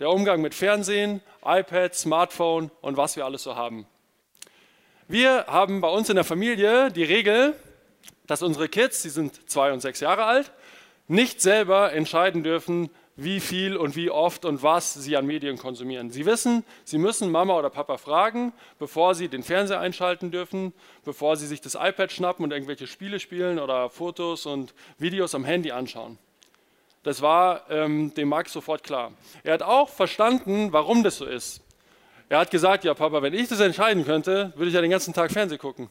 [0.01, 3.87] Der Umgang mit Fernsehen, iPad, Smartphone und was wir alles so haben.
[5.07, 7.55] Wir haben bei uns in der Familie die Regel,
[8.27, 10.51] dass unsere Kids, die sind zwei und sechs Jahre alt,
[11.07, 16.11] nicht selber entscheiden dürfen, wie viel und wie oft und was sie an Medien konsumieren.
[16.11, 20.73] Sie wissen, sie müssen Mama oder Papa fragen, bevor sie den Fernseher einschalten dürfen,
[21.05, 25.45] bevor sie sich das iPad schnappen und irgendwelche Spiele spielen oder Fotos und Videos am
[25.45, 26.17] Handy anschauen.
[27.03, 29.13] Das war ähm, dem Max sofort klar.
[29.43, 31.61] Er hat auch verstanden, warum das so ist.
[32.27, 35.13] Er hat gesagt, ja Papa, wenn ich das entscheiden könnte, würde ich ja den ganzen
[35.13, 35.89] Tag Fernsehen gucken.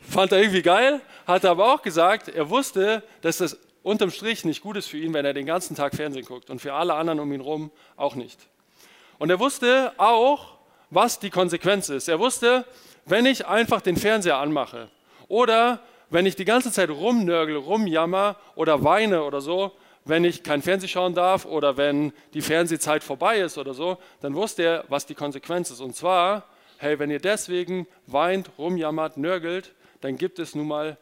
[0.00, 4.62] Fand er irgendwie geil, hat aber auch gesagt, er wusste, dass das unterm Strich nicht
[4.62, 7.20] gut ist für ihn, wenn er den ganzen Tag Fernsehen guckt und für alle anderen
[7.20, 8.36] um ihn herum auch nicht.
[9.20, 10.58] Und er wusste auch,
[10.90, 12.08] was die Konsequenz ist.
[12.08, 12.64] Er wusste,
[13.04, 14.88] wenn ich einfach den Fernseher anmache
[15.28, 15.78] oder
[16.10, 19.70] wenn ich die ganze Zeit rumnörgel, rumjammer oder weine oder so,
[20.04, 24.34] wenn ich kein Fernsehen schauen darf oder wenn die Fernsehzeit vorbei ist oder so, dann
[24.34, 25.80] wusste er, was die Konsequenz ist.
[25.80, 26.42] Und zwar,
[26.78, 30.98] hey, wenn ihr deswegen weint, rumjammert, nörgelt, dann gibt es nun mal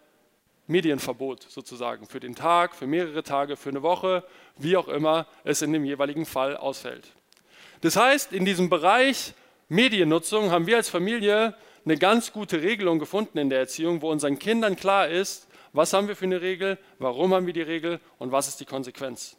[0.67, 4.25] Medienverbot sozusagen für den Tag, für mehrere Tage, für eine Woche,
[4.57, 7.13] wie auch immer es in dem jeweiligen Fall ausfällt.
[7.83, 9.35] Das heißt, in diesem Bereich
[9.69, 14.39] Mediennutzung haben wir als Familie eine ganz gute Regelung gefunden in der Erziehung, wo unseren
[14.39, 18.33] Kindern klar ist, was haben wir für eine Regel, warum haben wir die Regel und
[18.33, 19.37] was ist die Konsequenz.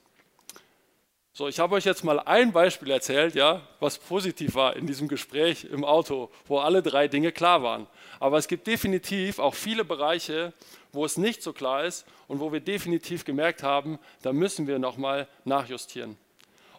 [1.38, 5.10] So, ich habe euch jetzt mal ein Beispiel erzählt, ja, was positiv war in diesem
[5.10, 7.88] Gespräch im Auto, wo alle drei Dinge klar waren.
[8.22, 10.54] Aber es gibt definitiv auch viele Bereiche,
[10.94, 14.80] wo es nicht so klar ist und wo wir definitiv gemerkt haben, da müssen wir
[14.80, 16.16] nochmal nachjustieren.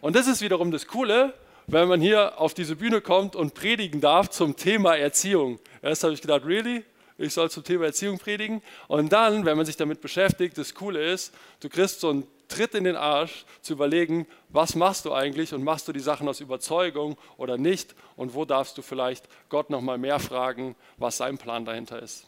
[0.01, 1.35] Und das ist wiederum das Coole,
[1.67, 5.59] wenn man hier auf diese Bühne kommt und predigen darf zum Thema Erziehung.
[5.83, 6.83] Erst habe ich gedacht, really?
[7.19, 8.63] Ich soll zum Thema Erziehung predigen.
[8.89, 12.75] Und dann, wenn man sich damit beschäftigt, das Coole ist, du kriegst so einen Tritt
[12.75, 16.41] in den Arsch, zu überlegen, was machst du eigentlich und machst du die Sachen aus
[16.41, 21.65] Überzeugung oder nicht und wo darfst du vielleicht Gott nochmal mehr fragen, was sein Plan
[21.65, 22.27] dahinter ist.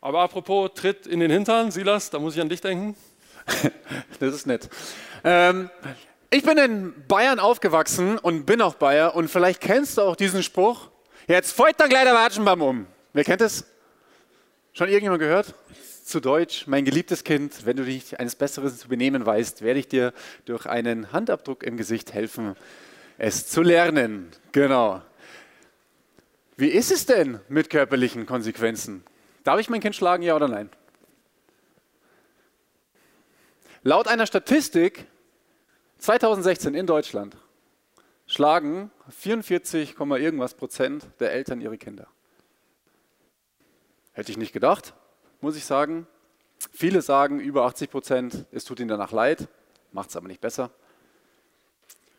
[0.00, 2.96] Aber apropos Tritt in den Hintern, Silas, da muss ich an dich denken.
[4.20, 4.68] das ist nett.
[5.24, 5.70] Ähm,
[6.30, 10.42] ich bin in Bayern aufgewachsen und bin auch Bayer und vielleicht kennst du auch diesen
[10.42, 10.88] Spruch.
[11.26, 12.86] Jetzt folgt der Kleider Watschenbaum um.
[13.12, 13.64] Wer kennt es?
[14.72, 15.54] Schon irgendjemand gehört?
[16.04, 19.88] Zu Deutsch, mein geliebtes Kind, wenn du dich eines Besseren zu benehmen weißt, werde ich
[19.88, 20.12] dir
[20.44, 22.54] durch einen Handabdruck im Gesicht helfen,
[23.18, 24.30] es zu lernen.
[24.52, 25.02] Genau.
[26.56, 29.02] Wie ist es denn mit körperlichen Konsequenzen?
[29.42, 30.70] Darf ich mein Kind schlagen, ja oder nein?
[33.82, 35.06] Laut einer Statistik
[35.98, 37.36] 2016 in Deutschland
[38.26, 42.06] schlagen 44, irgendwas Prozent der Eltern ihre Kinder.
[44.12, 44.94] Hätte ich nicht gedacht,
[45.40, 46.06] muss ich sagen.
[46.72, 49.48] Viele sagen über 80 Prozent, es tut ihnen danach leid,
[49.92, 50.70] macht es aber nicht besser.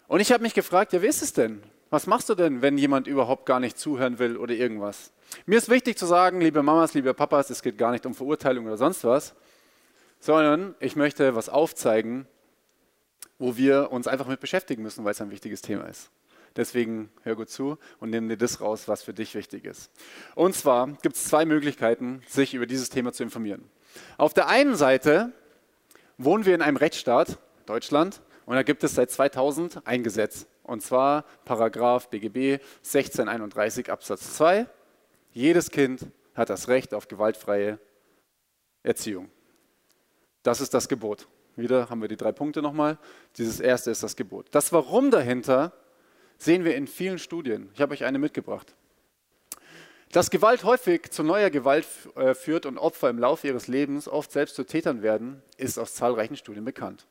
[0.07, 1.63] Und ich habe mich gefragt, ja, wie ist es denn?
[1.89, 5.11] Was machst du denn, wenn jemand überhaupt gar nicht zuhören will oder irgendwas?
[5.45, 8.65] Mir ist wichtig zu sagen, liebe Mamas, liebe Papas, es geht gar nicht um Verurteilung
[8.65, 9.33] oder sonst was,
[10.19, 12.27] sondern ich möchte was aufzeigen,
[13.39, 16.09] wo wir uns einfach mit beschäftigen müssen, weil es ein wichtiges Thema ist.
[16.55, 19.91] Deswegen hör gut zu und nimm dir das raus, was für dich wichtig ist.
[20.35, 23.69] Und zwar gibt es zwei Möglichkeiten, sich über dieses Thema zu informieren.
[24.17, 25.31] Auf der einen Seite
[26.17, 30.45] wohnen wir in einem Rechtsstaat, Deutschland, und da gibt es seit 2000 ein Gesetz.
[30.63, 34.67] Und zwar Paragraph BGB 1631 Absatz 2.
[35.31, 37.79] Jedes Kind hat das Recht auf gewaltfreie
[38.83, 39.29] Erziehung.
[40.43, 41.27] Das ist das Gebot.
[41.55, 42.97] Wieder haben wir die drei Punkte nochmal.
[43.37, 44.47] Dieses erste ist das Gebot.
[44.51, 45.73] Das Warum dahinter
[46.41, 47.69] sehen wir in vielen Studien.
[47.73, 48.73] Ich habe euch eine mitgebracht.
[50.11, 54.31] Dass Gewalt häufig zu neuer Gewalt äh, führt und Opfer im Laufe ihres Lebens oft
[54.31, 57.05] selbst zu Tätern werden, ist aus zahlreichen Studien bekannt.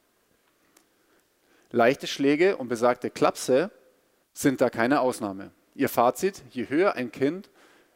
[1.71, 3.71] Leichte Schläge und besagte Klapse
[4.33, 5.53] sind da keine Ausnahme.
[5.75, 7.49] Ihr Fazit, je höher ein Kind,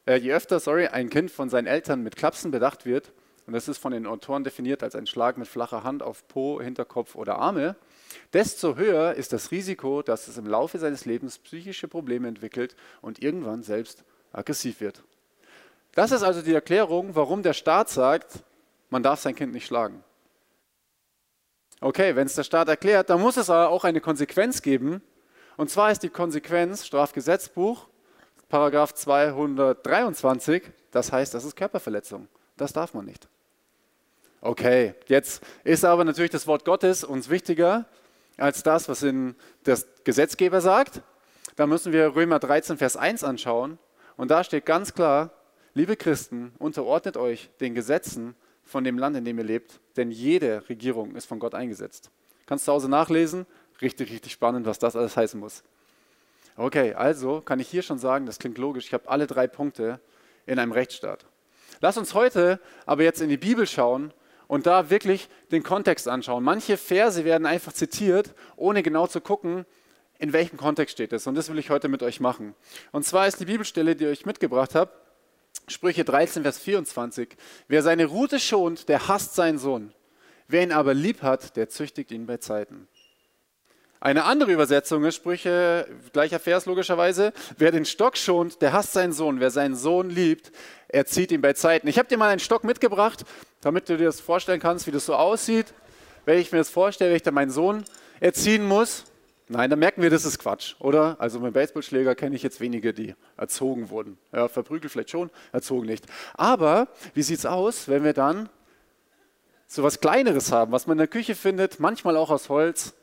[0.07, 3.13] äh, je öfter sorry, ein Kind von seinen Eltern mit Klapsen bedacht wird,
[3.47, 6.63] und das ist von den Autoren definiert als ein Schlag mit flacher Hand auf Po,
[6.63, 7.77] Hinterkopf oder Arme,
[8.33, 13.23] desto höher ist das Risiko, dass es im Laufe seines Lebens psychische Probleme entwickelt und
[13.23, 15.03] irgendwann selbst aggressiv wird.
[15.93, 18.45] Das ist also die Erklärung, warum der Staat sagt,
[18.91, 20.03] man darf sein Kind nicht schlagen.
[21.81, 25.03] Okay, wenn es der Staat erklärt, dann muss es aber auch eine Konsequenz geben.
[25.57, 27.89] Und zwar ist die Konsequenz Strafgesetzbuch,
[28.49, 32.29] Paragraph 223, das heißt, das ist Körperverletzung.
[32.57, 33.29] Das darf man nicht.
[34.41, 37.87] Okay, jetzt ist aber natürlich das Wort Gottes uns wichtiger
[38.37, 39.35] als das, was in
[39.67, 41.03] der Gesetzgeber sagt.
[41.57, 43.79] Da müssen wir Römer 13, Vers 1 anschauen.
[44.17, 45.31] Und da steht ganz klar,
[45.75, 50.69] liebe Christen, unterordnet euch den Gesetzen von dem Land, in dem ihr lebt, denn jede
[50.69, 52.11] Regierung ist von Gott eingesetzt.
[52.47, 53.47] Kannst du zu Hause nachlesen?
[53.83, 55.63] Richtig, richtig spannend, was das alles heißen muss.
[56.57, 60.01] Okay, also kann ich hier schon sagen, das klingt logisch, ich habe alle drei Punkte
[60.47, 61.27] in einem Rechtsstaat.
[61.81, 64.13] Lass uns heute aber jetzt in die Bibel schauen
[64.47, 66.45] und da wirklich den Kontext anschauen.
[66.45, 69.65] Manche Verse werden einfach zitiert, ohne genau zu gucken,
[70.19, 71.27] in welchem Kontext steht es.
[71.27, 72.55] Und das will ich heute mit euch machen.
[72.93, 74.93] Und zwar ist die Bibelstelle, die ich mitgebracht habe,
[75.67, 77.37] Sprüche 13, Vers 24.
[77.69, 79.93] Wer seine Rute schont, der hasst seinen Sohn.
[80.47, 82.87] Wer ihn aber lieb hat, der züchtigt ihn bei Zeiten.
[83.99, 87.33] Eine andere Übersetzung ist Sprüche, gleicher Vers logischerweise.
[87.57, 89.41] Wer den Stock schont, der hasst seinen Sohn.
[89.41, 90.53] Wer seinen Sohn liebt,
[90.95, 91.89] er zieht ihn bei Zeiten.
[91.89, 93.25] Ich habe dir mal einen Stock mitgebracht,
[93.61, 95.75] damit du dir das vorstellen kannst, wie das so aussieht.
[96.25, 97.85] Wenn ich mir das vorstelle, wenn ich da meinen Sohn
[98.21, 99.05] erziehen muss,
[99.49, 101.17] nein, dann merken wir, das ist Quatsch, oder?
[101.19, 104.19] Also mit Baseballschläger kenne ich jetzt wenige, die erzogen wurden.
[104.33, 106.07] Ja, verprügelt vielleicht schon, erzogen nicht.
[106.35, 108.49] Aber wie sieht es aus, wenn wir dann
[109.67, 112.95] so was Kleineres haben, was man in der Küche findet, manchmal auch aus Holz,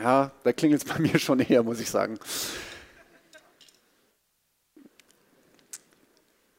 [0.00, 2.16] ja, da klingelt es bei mir schon eher, muss ich sagen.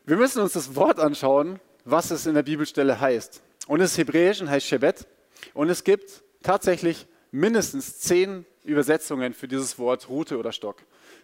[0.08, 3.44] Wir müssen uns das Wort anschauen, was es in der Bibelstelle heißt.
[3.68, 5.06] Und es ist hebräisch und heißt Shebet.
[5.54, 10.78] Und es gibt tatsächlich mindestens zehn Übersetzungen für dieses Wort Rute oder Stock.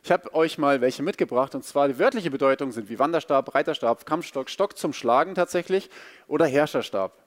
[0.03, 4.05] Ich habe euch mal welche mitgebracht und zwar die wörtliche Bedeutung sind wie Wanderstab, Reiterstab,
[4.05, 5.89] Kampfstock, Stock zum Schlagen tatsächlich
[6.27, 7.22] oder Herrscherstab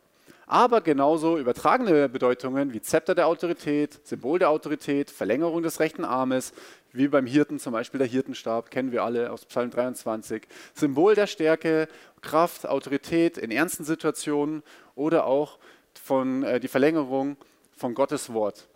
[0.46, 6.52] aber genauso übertragene Bedeutungen wie Zepter der Autorität, Symbol der Autorität, Verlängerung des rechten Armes,
[6.92, 11.26] wie beim Hirten zum Beispiel der Hirtenstab, kennen wir alle aus Psalm 23, Symbol der
[11.26, 11.88] Stärke,
[12.22, 14.62] Kraft, Autorität in ernsten Situationen
[14.94, 15.58] oder auch
[15.94, 17.36] von, äh, die Verlängerung
[17.76, 18.68] von Gottes Wort.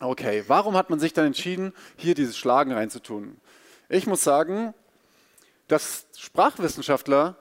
[0.00, 3.38] Okay, warum hat man sich dann entschieden, hier dieses Schlagen reinzutun?
[3.88, 4.74] Ich muss sagen,
[5.66, 7.36] dass Sprachwissenschaftler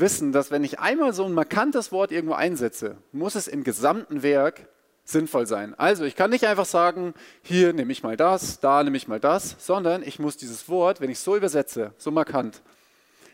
[0.00, 4.22] wissen, dass wenn ich einmal so ein markantes Wort irgendwo einsetze, muss es im gesamten
[4.22, 4.68] Werk
[5.04, 5.74] sinnvoll sein.
[5.78, 9.20] Also ich kann nicht einfach sagen, hier nehme ich mal das, da nehme ich mal
[9.20, 12.62] das, sondern ich muss dieses Wort, wenn ich so übersetze, so markant,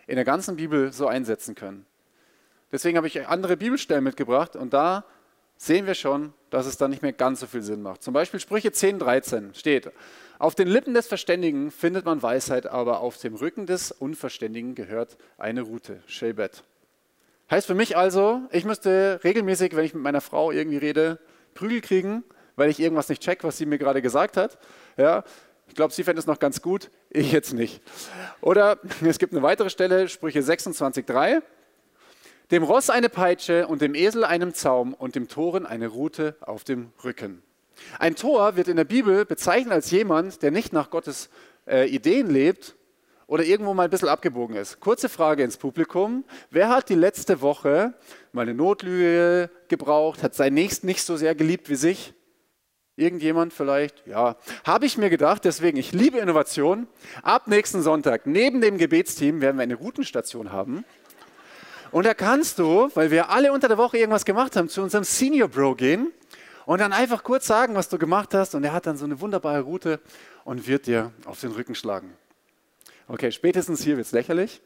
[0.07, 1.87] in der ganzen Bibel so einsetzen können.
[2.71, 5.05] Deswegen habe ich andere Bibelstellen mitgebracht und da
[5.57, 8.03] sehen wir schon, dass es dann nicht mehr ganz so viel Sinn macht.
[8.03, 9.91] Zum Beispiel Sprüche 10, 13 steht,
[10.43, 15.17] auf den Lippen des Verständigen findet man Weisheit, aber auf dem Rücken des Unverständigen gehört
[15.39, 16.65] eine Route, Shebet.
[17.49, 21.21] Heißt für mich also, ich müsste regelmäßig, wenn ich mit meiner Frau irgendwie rede,
[21.55, 22.25] Prügel kriegen,
[22.57, 24.59] weil ich irgendwas nicht check, was sie mir gerade gesagt hat.
[24.97, 25.23] Ja,
[25.69, 27.81] ich glaube, sie fände es noch ganz gut, ich jetzt nicht.
[28.41, 31.41] Oder es gibt eine weitere Stelle, Sprüche 26,3.
[32.51, 36.65] Dem Ross eine Peitsche und dem Esel einen Zaum und dem Toren eine Rute auf
[36.65, 37.45] dem Rücken.
[37.99, 41.31] Ein Tor wird in der Bibel bezeichnet als jemand, der nicht nach Gottes
[41.67, 42.77] äh, Ideen lebt
[43.27, 44.81] oder irgendwo mal ein bisschen abgebogen ist.
[44.81, 46.25] Kurze Frage ins Publikum.
[46.51, 47.95] Wer hat die letzte Woche
[48.33, 52.15] mal eine Notlüge gebraucht, hat sein Nächsten nicht so sehr geliebt wie sich?
[52.95, 54.07] Irgendjemand vielleicht?
[54.07, 54.37] Ja.
[54.65, 56.87] Habe ich mir gedacht, deswegen, ich liebe Innovation.
[57.23, 60.85] Ab nächsten Sonntag, neben dem Gebetsteam, werden wir eine Routenstation haben.
[61.91, 65.05] Und da kannst du, weil wir alle unter der Woche irgendwas gemacht haben, zu unserem
[65.05, 66.13] Senior Bro gehen
[66.67, 68.55] und dann einfach kurz sagen, was du gemacht hast.
[68.55, 70.01] Und er hat dann so eine wunderbare Route
[70.45, 72.17] und wird dir auf den Rücken schlagen.
[73.09, 74.61] Okay, spätestens hier wird es lächerlich,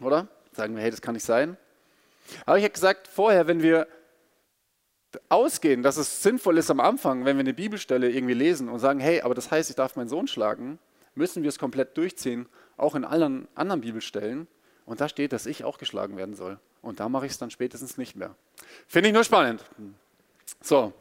[0.00, 0.28] oder?
[0.52, 1.56] Sagen wir, hey, das kann nicht sein.
[2.46, 3.88] Aber ich habe gesagt, vorher, wenn wir
[5.28, 9.00] ausgehen, dass es sinnvoll ist am Anfang, wenn wir eine Bibelstelle irgendwie lesen und sagen,
[9.00, 10.78] hey, aber das heißt, ich darf meinen Sohn schlagen,
[11.14, 14.46] müssen wir es komplett durchziehen, auch in allen anderen Bibelstellen.
[14.84, 16.58] Und da steht, dass ich auch geschlagen werden soll.
[16.80, 18.34] Und da mache ich es dann spätestens nicht mehr.
[18.86, 19.64] Finde ich nur spannend.
[20.62, 20.92] So,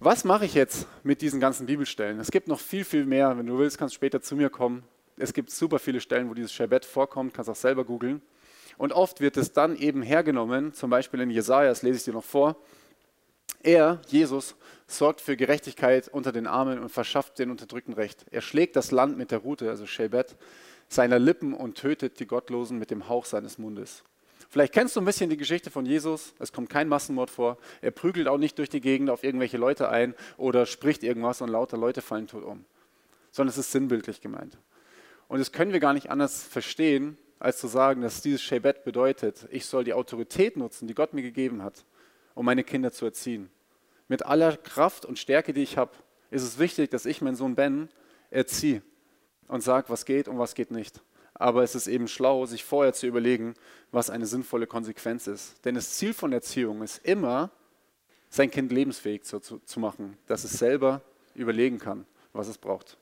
[0.00, 2.20] was mache ich jetzt mit diesen ganzen Bibelstellen?
[2.20, 3.36] Es gibt noch viel, viel mehr.
[3.36, 4.84] Wenn du willst, kannst du später zu mir kommen.
[5.16, 8.22] Es gibt super viele Stellen, wo dieses Sherbet vorkommt, kannst auch selber googeln.
[8.76, 12.12] Und oft wird es dann eben hergenommen, zum Beispiel in Jesaja, das lese ich dir
[12.12, 12.56] noch vor.
[13.64, 14.54] Er, Jesus,
[14.86, 18.24] sorgt für Gerechtigkeit unter den Armen und verschafft den Unterdrückten Recht.
[18.30, 20.36] Er schlägt das Land mit der Rute, also Shebet,
[20.88, 24.04] seiner Lippen und tötet die Gottlosen mit dem Hauch seines Mundes.
[24.50, 26.32] Vielleicht kennst du ein bisschen die Geschichte von Jesus.
[26.38, 27.58] Es kommt kein Massenmord vor.
[27.82, 31.50] Er prügelt auch nicht durch die Gegend auf irgendwelche Leute ein oder spricht irgendwas und
[31.50, 32.64] lauter Leute fallen tot um.
[33.30, 34.56] Sondern es ist sinnbildlich gemeint.
[35.28, 39.46] Und das können wir gar nicht anders verstehen, als zu sagen, dass dieses Shebet bedeutet,
[39.50, 41.84] ich soll die Autorität nutzen, die Gott mir gegeben hat,
[42.34, 43.50] um meine Kinder zu erziehen.
[44.08, 45.92] Mit aller Kraft und Stärke, die ich habe,
[46.30, 47.90] ist es wichtig, dass ich meinen Sohn Ben
[48.30, 48.80] erziehe
[49.46, 51.02] und sage, was geht und was geht nicht
[51.38, 53.54] aber es ist eben schlau, sich vorher zu überlegen,
[53.92, 55.64] was eine sinnvolle Konsequenz ist.
[55.64, 57.50] Denn das Ziel von Erziehung ist immer,
[58.28, 61.00] sein Kind lebensfähig zu, zu, zu machen, dass es selber
[61.34, 62.96] überlegen kann, was es braucht.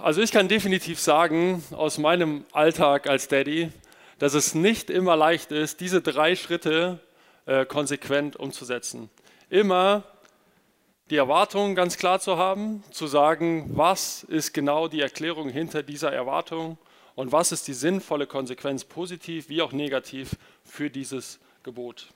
[0.00, 3.70] Also ich kann definitiv sagen, aus meinem Alltag als Daddy,
[4.18, 7.00] dass es nicht immer leicht ist, diese drei Schritte
[7.46, 9.10] äh, konsequent umzusetzen.
[9.50, 10.04] Immer
[11.10, 16.12] die Erwartung ganz klar zu haben, zu sagen, was ist genau die Erklärung hinter dieser
[16.12, 16.76] Erwartung
[17.14, 22.08] und was ist die sinnvolle Konsequenz, positiv wie auch negativ, für dieses Gebot.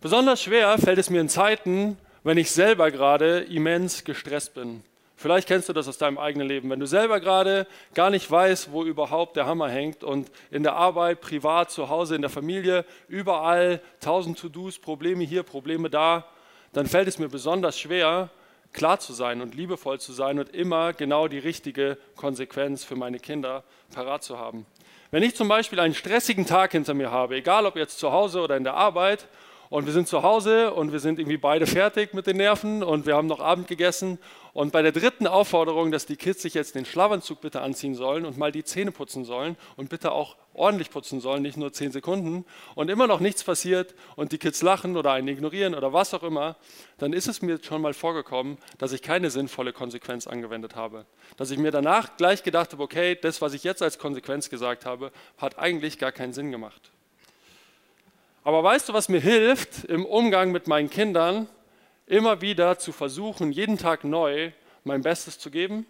[0.00, 4.82] Besonders schwer fällt es mir in Zeiten, wenn ich selber gerade immens gestresst bin.
[5.16, 8.72] Vielleicht kennst du das aus deinem eigenen Leben, wenn du selber gerade gar nicht weißt,
[8.72, 12.86] wo überhaupt der Hammer hängt und in der Arbeit, privat, zu Hause, in der Familie,
[13.08, 16.26] überall tausend To-Dos, Probleme hier, Probleme da
[16.72, 18.30] dann fällt es mir besonders schwer,
[18.72, 23.18] klar zu sein und liebevoll zu sein und immer genau die richtige Konsequenz für meine
[23.18, 24.66] Kinder parat zu haben.
[25.10, 28.40] Wenn ich zum Beispiel einen stressigen Tag hinter mir habe, egal ob jetzt zu Hause
[28.40, 29.26] oder in der Arbeit,
[29.70, 33.06] und wir sind zu Hause und wir sind irgendwie beide fertig mit den Nerven und
[33.06, 34.18] wir haben noch Abend gegessen.
[34.52, 38.24] Und bei der dritten Aufforderung, dass die Kids sich jetzt den Schlafanzug bitte anziehen sollen
[38.24, 41.92] und mal die Zähne putzen sollen und bitte auch ordentlich putzen sollen, nicht nur zehn
[41.92, 46.12] Sekunden, und immer noch nichts passiert und die Kids lachen oder einen ignorieren oder was
[46.14, 46.56] auch immer,
[46.98, 51.06] dann ist es mir schon mal vorgekommen, dass ich keine sinnvolle Konsequenz angewendet habe.
[51.36, 54.84] Dass ich mir danach gleich gedacht habe, okay, das, was ich jetzt als Konsequenz gesagt
[54.84, 56.90] habe, hat eigentlich gar keinen Sinn gemacht.
[58.42, 61.46] Aber weißt du, was mir hilft im Umgang mit meinen Kindern,
[62.06, 64.52] immer wieder zu versuchen, jeden Tag neu
[64.84, 65.86] mein Bestes zu geben?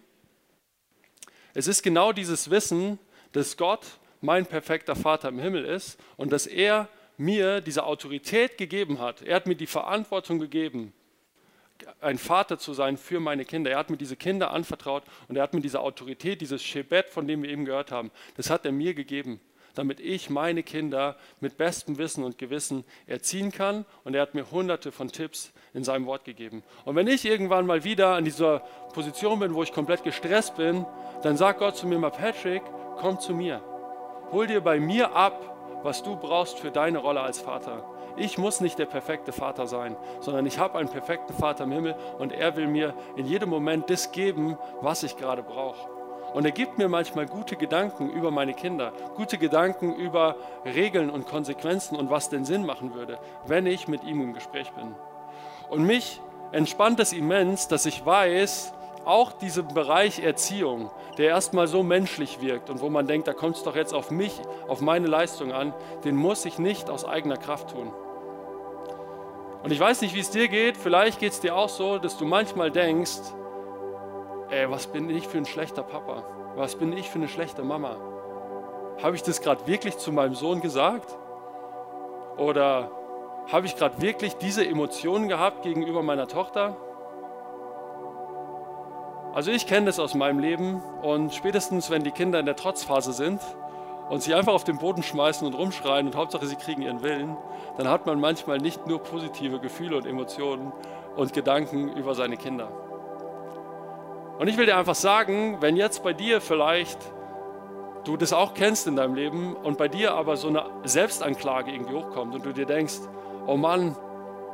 [1.55, 2.99] Es ist genau dieses Wissen,
[3.33, 3.87] dass Gott
[4.21, 9.23] mein perfekter Vater im Himmel ist und dass er mir diese Autorität gegeben hat.
[9.23, 10.93] Er hat mir die Verantwortung gegeben,
[12.01, 13.71] ein Vater zu sein für meine Kinder.
[13.71, 17.27] Er hat mir diese Kinder anvertraut und er hat mir diese Autorität, dieses Shebet, von
[17.27, 19.41] dem wir eben gehört haben, das hat er mir gegeben.
[19.75, 23.85] Damit ich meine Kinder mit bestem Wissen und Gewissen erziehen kann.
[24.05, 26.63] Und er hat mir hunderte von Tipps in seinem Wort gegeben.
[26.85, 28.61] Und wenn ich irgendwann mal wieder an dieser
[28.93, 30.85] Position bin, wo ich komplett gestresst bin,
[31.23, 32.63] dann sagt Gott zu mir mal, Patrick,
[32.99, 33.63] komm zu mir.
[34.33, 37.85] Hol dir bei mir ab, was du brauchst für deine Rolle als Vater.
[38.17, 41.95] Ich muss nicht der perfekte Vater sein, sondern ich habe einen perfekten Vater im Himmel
[42.19, 46.00] und er will mir in jedem Moment das geben, was ich gerade brauche.
[46.33, 51.27] Und er gibt mir manchmal gute Gedanken über meine Kinder, gute Gedanken über Regeln und
[51.27, 54.95] Konsequenzen und was den Sinn machen würde, wenn ich mit ihm im Gespräch bin.
[55.69, 56.21] Und mich
[56.53, 58.73] entspannt es immens, dass ich weiß,
[59.05, 63.57] auch dieser Bereich Erziehung, der erstmal so menschlich wirkt und wo man denkt, da kommt
[63.57, 65.73] es doch jetzt auf mich, auf meine Leistung an,
[66.05, 67.91] den muss ich nicht aus eigener Kraft tun.
[69.63, 72.17] Und ich weiß nicht, wie es dir geht, vielleicht geht es dir auch so, dass
[72.17, 73.21] du manchmal denkst,
[74.51, 76.25] ey, was bin ich für ein schlechter Papa?
[76.57, 77.97] Was bin ich für eine schlechte Mama?
[79.03, 81.17] Habe ich das gerade wirklich zu meinem Sohn gesagt?
[82.37, 82.91] Oder
[83.51, 86.77] habe ich gerade wirklich diese Emotionen gehabt gegenüber meiner Tochter?
[89.33, 93.13] Also ich kenne das aus meinem Leben und spätestens, wenn die Kinder in der Trotzphase
[93.13, 93.41] sind
[94.09, 97.37] und sie einfach auf den Boden schmeißen und rumschreien und Hauptsache sie kriegen ihren Willen,
[97.77, 100.73] dann hat man manchmal nicht nur positive Gefühle und Emotionen
[101.15, 102.90] und Gedanken über seine Kinder.
[104.41, 106.99] Und ich will dir einfach sagen, wenn jetzt bei dir vielleicht
[108.05, 111.93] du das auch kennst in deinem Leben und bei dir aber so eine Selbstanklage irgendwie
[111.93, 113.01] hochkommt und du dir denkst,
[113.47, 113.95] oh Mann,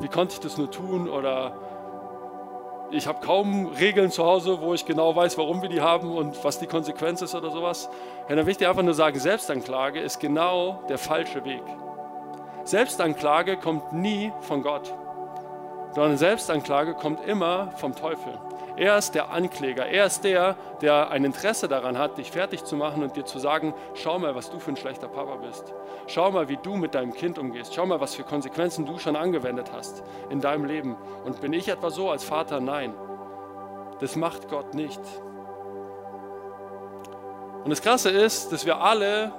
[0.01, 1.57] wie konnte ich das nur tun oder
[2.90, 6.42] ich habe kaum Regeln zu Hause, wo ich genau weiß, warum wir die haben und
[6.42, 7.88] was die Konsequenz ist oder sowas.
[8.29, 11.62] Dann will ich dir einfach nur sagen, Selbstanklage ist genau der falsche Weg.
[12.64, 14.92] Selbstanklage kommt nie von Gott,
[15.94, 18.37] sondern Selbstanklage kommt immer vom Teufel.
[18.77, 19.87] Er ist der Ankläger.
[19.87, 23.39] Er ist der, der ein Interesse daran hat, dich fertig zu machen und dir zu
[23.39, 25.73] sagen, schau mal, was du für ein schlechter Papa bist.
[26.07, 27.75] Schau mal, wie du mit deinem Kind umgehst.
[27.75, 30.97] Schau mal, was für Konsequenzen du schon angewendet hast in deinem Leben.
[31.25, 32.61] Und bin ich etwa so als Vater?
[32.61, 32.95] Nein.
[34.01, 35.01] Das macht Gott nicht.
[37.65, 39.33] Und das Krasse ist, dass wir alle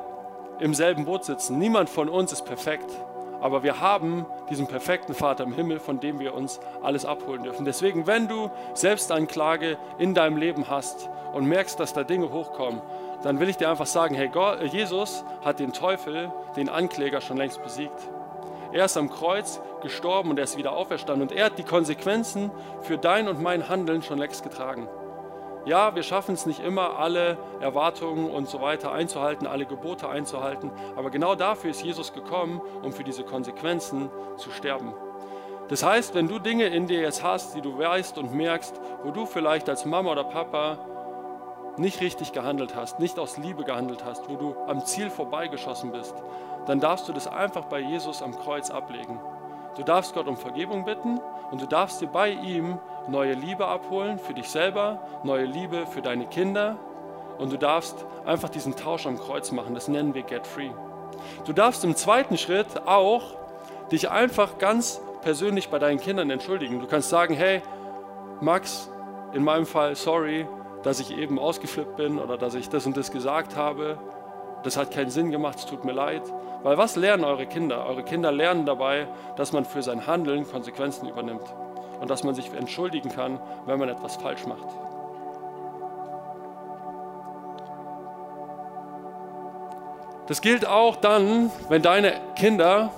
[0.59, 1.59] im selben Boot sitzen.
[1.59, 2.89] Niemand von uns ist perfekt.
[3.41, 7.65] Aber wir haben diesen perfekten Vater im Himmel, von dem wir uns alles abholen dürfen.
[7.65, 12.81] Deswegen, wenn du Selbstanklage in deinem Leben hast und merkst, dass da Dinge hochkommen,
[13.23, 17.37] dann will ich dir einfach sagen, hey, Gott, Jesus hat den Teufel, den Ankläger schon
[17.37, 17.99] längst besiegt.
[18.71, 22.51] Er ist am Kreuz gestorben und er ist wieder auferstanden und er hat die Konsequenzen
[22.81, 24.87] für dein und mein Handeln schon längst getragen.
[25.67, 30.71] Ja, wir schaffen es nicht immer, alle Erwartungen und so weiter einzuhalten, alle Gebote einzuhalten,
[30.95, 34.93] aber genau dafür ist Jesus gekommen, um für diese Konsequenzen zu sterben.
[35.67, 39.11] Das heißt, wenn du Dinge in dir jetzt hast, die du weißt und merkst, wo
[39.11, 40.77] du vielleicht als Mama oder Papa
[41.75, 46.15] nicht richtig gehandelt hast, nicht aus Liebe gehandelt hast, wo du am Ziel vorbeigeschossen bist,
[46.65, 49.19] dann darfst du das einfach bei Jesus am Kreuz ablegen.
[49.77, 51.19] Du darfst Gott um Vergebung bitten
[51.51, 56.01] und du darfst dir bei ihm neue Liebe abholen für dich selber, neue Liebe für
[56.01, 56.77] deine Kinder
[57.37, 59.75] und du darfst einfach diesen Tausch am Kreuz machen.
[59.75, 60.71] Das nennen wir Get Free.
[61.45, 63.35] Du darfst im zweiten Schritt auch
[63.91, 66.79] dich einfach ganz persönlich bei deinen Kindern entschuldigen.
[66.79, 67.61] Du kannst sagen, hey,
[68.41, 68.89] Max,
[69.33, 70.47] in meinem Fall, sorry,
[70.83, 73.99] dass ich eben ausgeflippt bin oder dass ich das und das gesagt habe.
[74.63, 76.23] Das hat keinen Sinn gemacht, es tut mir leid.
[76.63, 77.85] Weil was lernen eure Kinder?
[77.85, 81.53] Eure Kinder lernen dabei, dass man für sein Handeln Konsequenzen übernimmt
[82.01, 84.67] und dass man sich entschuldigen kann, wenn man etwas falsch macht.
[90.27, 92.91] Das gilt auch dann, wenn deine Kinder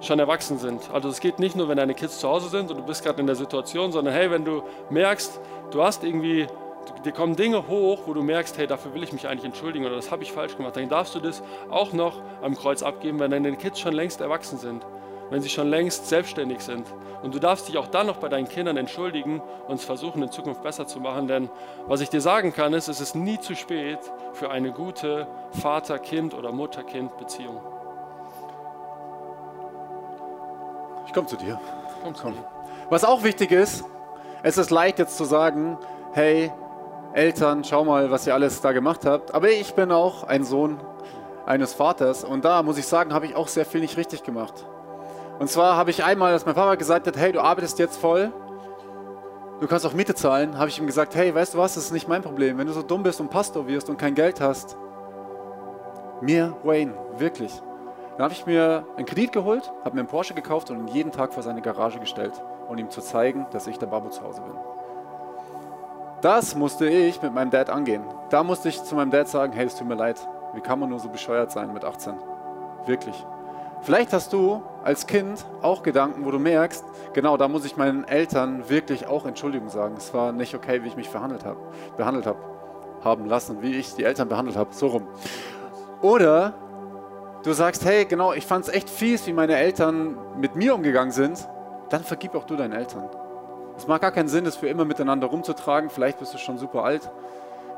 [0.00, 0.88] schon erwachsen sind.
[0.92, 3.20] Also es geht nicht nur, wenn deine Kids zu Hause sind und du bist gerade
[3.20, 5.40] in der Situation, sondern hey, wenn du merkst,
[5.72, 6.46] du hast irgendwie,
[7.04, 9.96] dir kommen Dinge hoch, wo du merkst, hey, dafür will ich mich eigentlich entschuldigen oder
[9.96, 13.30] das habe ich falsch gemacht, dann darfst du das auch noch am Kreuz abgeben, wenn
[13.30, 14.84] deine Kids schon längst erwachsen sind
[15.30, 16.86] wenn sie schon längst selbstständig sind.
[17.22, 20.30] Und du darfst dich auch dann noch bei deinen Kindern entschuldigen und es versuchen, in
[20.30, 21.28] Zukunft besser zu machen.
[21.28, 21.48] Denn
[21.86, 23.98] was ich dir sagen kann, ist, es ist nie zu spät
[24.32, 25.26] für eine gute
[25.62, 27.60] Vater-Kind- oder Mutter-Kind-Beziehung.
[31.06, 31.60] Ich komme zu dir.
[32.02, 32.34] Komm, komm.
[32.88, 33.84] Was auch wichtig ist,
[34.42, 35.78] es ist leicht jetzt zu sagen,
[36.12, 36.50] hey,
[37.12, 39.34] Eltern, schau mal, was ihr alles da gemacht habt.
[39.34, 40.78] Aber ich bin auch ein Sohn
[41.44, 44.64] eines Vaters und da muss ich sagen, habe ich auch sehr viel nicht richtig gemacht.
[45.38, 48.32] Und zwar habe ich einmal, als mein Papa gesagt hat, hey, du arbeitest jetzt voll,
[49.60, 51.92] du kannst auch Miete zahlen, habe ich ihm gesagt, hey, weißt du was, das ist
[51.92, 52.58] nicht mein Problem.
[52.58, 54.76] Wenn du so dumm bist und Pastor wirst und kein Geld hast,
[56.20, 57.52] mir, Wayne, wirklich.
[58.12, 61.10] Dann habe ich mir einen Kredit geholt, habe mir einen Porsche gekauft und ihn jeden
[61.10, 62.34] Tag vor seine Garage gestellt,
[62.68, 64.69] um ihm zu zeigen, dass ich der Babu zu Hause bin.
[66.20, 68.04] Das musste ich mit meinem Dad angehen.
[68.28, 70.16] Da musste ich zu meinem Dad sagen, hey, es tut mir leid.
[70.52, 72.14] Wie kann man nur so bescheuert sein mit 18?
[72.84, 73.24] Wirklich.
[73.82, 78.04] Vielleicht hast du als Kind auch Gedanken, wo du merkst, genau, da muss ich meinen
[78.04, 79.94] Eltern wirklich auch Entschuldigung sagen.
[79.96, 81.58] Es war nicht okay, wie ich mich verhandelt habe,
[81.96, 82.38] behandelt habe,
[83.02, 85.06] haben lassen, wie ich die Eltern behandelt habe, so rum.
[86.02, 86.52] Oder
[87.42, 91.12] du sagst, hey, genau, ich fand es echt fies, wie meine Eltern mit mir umgegangen
[91.12, 91.48] sind,
[91.88, 93.08] dann vergib auch du deinen Eltern.
[93.80, 95.88] Es macht gar keinen Sinn, das für immer miteinander rumzutragen.
[95.88, 97.10] Vielleicht bist du schon super alt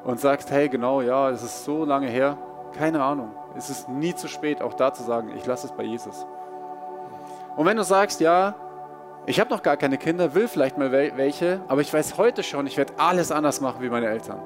[0.03, 2.37] und sagst, hey, genau, ja, es ist so lange her.
[2.77, 3.31] Keine Ahnung.
[3.57, 6.27] Es ist nie zu spät, auch da zu sagen, ich lasse es bei Jesus.
[7.55, 8.57] Und wenn du sagst, ja,
[9.27, 12.67] ich habe noch gar keine Kinder, will vielleicht mal welche, aber ich weiß heute schon,
[12.67, 14.43] ich werde alles anders machen wie meine Eltern,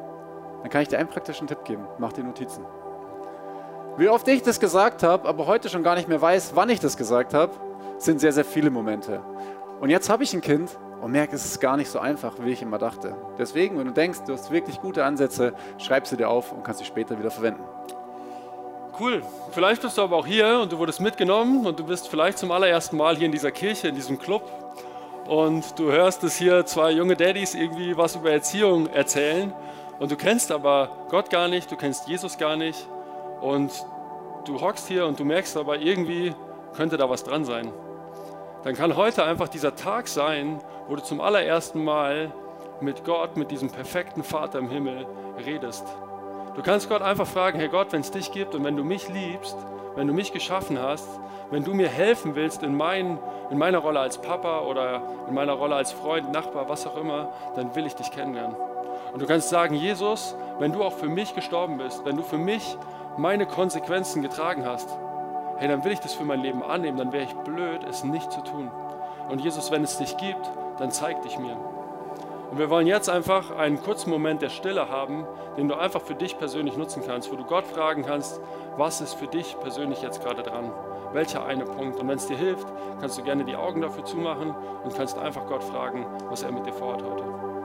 [0.61, 1.87] dann kann ich dir einen praktischen Tipp geben.
[1.97, 2.67] Mach dir Notizen.
[3.97, 6.81] Wie oft ich das gesagt habe, aber heute schon gar nicht mehr weiß, wann ich
[6.81, 7.53] das gesagt habe,
[7.97, 9.23] sind sehr, sehr viele Momente.
[9.81, 12.51] Und jetzt habe ich ein Kind und merke, es ist gar nicht so einfach, wie
[12.51, 13.15] ich immer dachte.
[13.39, 16.81] Deswegen, wenn du denkst, du hast wirklich gute Ansätze, schreib sie dir auf und kannst
[16.81, 17.63] sie später wieder verwenden.
[18.99, 19.23] Cool.
[19.51, 22.51] Vielleicht bist du aber auch hier und du wurdest mitgenommen und du bist vielleicht zum
[22.51, 24.51] allerersten Mal hier in dieser Kirche, in diesem Club
[25.27, 29.53] und du hörst, dass hier zwei junge Daddys irgendwie was über Erziehung erzählen
[29.99, 32.89] und du kennst aber Gott gar nicht, du kennst Jesus gar nicht
[33.43, 33.71] und
[34.47, 36.35] du hockst hier und du merkst aber irgendwie
[36.75, 37.73] könnte da was dran sein.
[38.67, 40.59] Dann kann heute einfach dieser Tag sein,
[40.89, 42.33] wo du zum allerersten Mal
[42.81, 45.07] mit Gott, mit diesem perfekten Vater im Himmel
[45.47, 45.87] redest.
[46.57, 49.09] Du kannst Gott einfach fragen, hey Gott, wenn es dich gibt und wenn du mich
[49.09, 49.57] liebst,
[49.95, 51.09] wenn du mich geschaffen hast,
[51.53, 53.21] wenn du mir helfen willst in, mein,
[53.53, 57.33] in meiner Rolle als Papa oder in meiner Rolle als Freund, Nachbar, was auch immer,
[57.55, 58.57] dann will ich dich kennenlernen.
[59.13, 62.37] Und du kannst sagen, Jesus, wenn du auch für mich gestorben bist, wenn du für
[62.37, 62.77] mich
[63.17, 64.89] meine Konsequenzen getragen hast,
[65.59, 68.31] hey, dann will ich das für mein Leben annehmen, dann wäre ich blöd, es nicht
[68.31, 68.71] zu tun.
[69.29, 71.57] Und Jesus, wenn es dich gibt, dann zeig dich mir.
[72.51, 75.27] Und wir wollen jetzt einfach einen kurzen Moment der Stille haben,
[75.57, 78.41] den du einfach für dich persönlich nutzen kannst, wo du Gott fragen kannst,
[78.77, 80.71] was ist für dich persönlich jetzt gerade dran?
[81.13, 81.99] Welcher eine Punkt?
[81.99, 82.69] Und wenn es dir hilft,
[83.01, 84.55] kannst du gerne die Augen dafür zumachen
[84.85, 87.56] und kannst einfach Gott fragen, was er mit dir vorhat heute.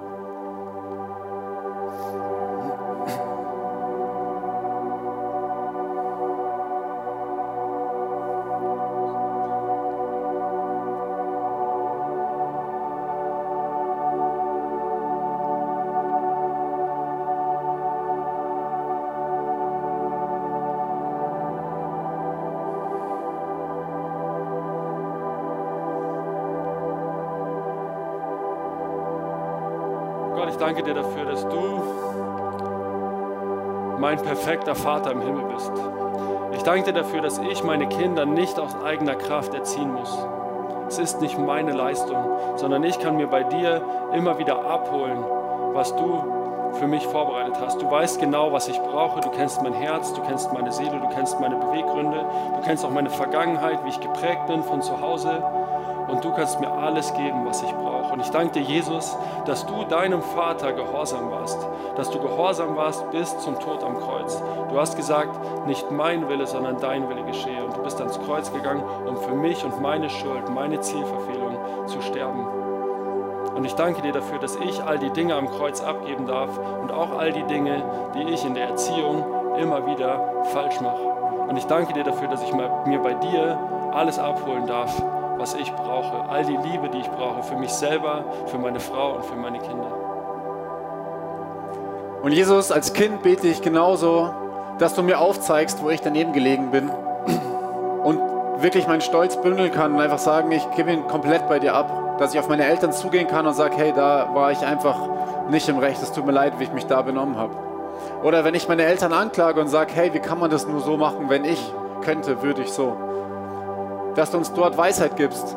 [34.31, 35.73] Perfekter Vater im Himmel bist.
[36.53, 40.17] Ich danke dir dafür, dass ich meine Kinder nicht aus eigener Kraft erziehen muss.
[40.87, 42.15] Es ist nicht meine Leistung,
[42.55, 43.81] sondern ich kann mir bei dir
[44.15, 45.21] immer wieder abholen,
[45.73, 47.81] was du für mich vorbereitet hast.
[47.81, 49.19] Du weißt genau, was ich brauche.
[49.19, 52.25] Du kennst mein Herz, du kennst meine Seele, du kennst meine Beweggründe,
[52.55, 55.43] du kennst auch meine Vergangenheit, wie ich geprägt bin von zu Hause.
[56.07, 58.00] Und du kannst mir alles geben, was ich brauche.
[58.11, 63.09] Und ich danke dir, Jesus, dass du deinem Vater gehorsam warst, dass du gehorsam warst
[63.11, 64.41] bis zum Tod am Kreuz.
[64.69, 67.63] Du hast gesagt, nicht mein Wille, sondern dein Wille geschehe.
[67.63, 71.57] Und du bist ans Kreuz gegangen, um für mich und meine Schuld, meine Zielverfehlung
[71.87, 72.47] zu sterben.
[73.55, 76.49] Und ich danke dir dafür, dass ich all die Dinge am Kreuz abgeben darf
[76.81, 77.83] und auch all die Dinge,
[78.15, 79.23] die ich in der Erziehung
[79.57, 81.01] immer wieder falsch mache.
[81.47, 83.57] Und ich danke dir dafür, dass ich mir bei dir
[83.93, 85.01] alles abholen darf,
[85.41, 89.15] was ich brauche, all die Liebe, die ich brauche für mich selber, für meine Frau
[89.15, 89.91] und für meine Kinder.
[92.21, 94.29] Und Jesus, als Kind bete ich genauso,
[94.77, 96.91] dass du mir aufzeigst, wo ich daneben gelegen bin
[98.03, 98.19] und
[98.61, 102.19] wirklich meinen Stolz bündeln kann und einfach sagen, ich gebe ihn komplett bei dir ab,
[102.19, 104.95] dass ich auf meine Eltern zugehen kann und sage, hey, da war ich einfach
[105.49, 107.55] nicht im Recht, es tut mir leid, wie ich mich da benommen habe.
[108.23, 110.97] Oder wenn ich meine Eltern anklage und sage, hey, wie kann man das nur so
[110.97, 111.73] machen, wenn ich
[112.03, 112.95] könnte, würde ich so
[114.15, 115.55] dass du uns dort Weisheit gibst,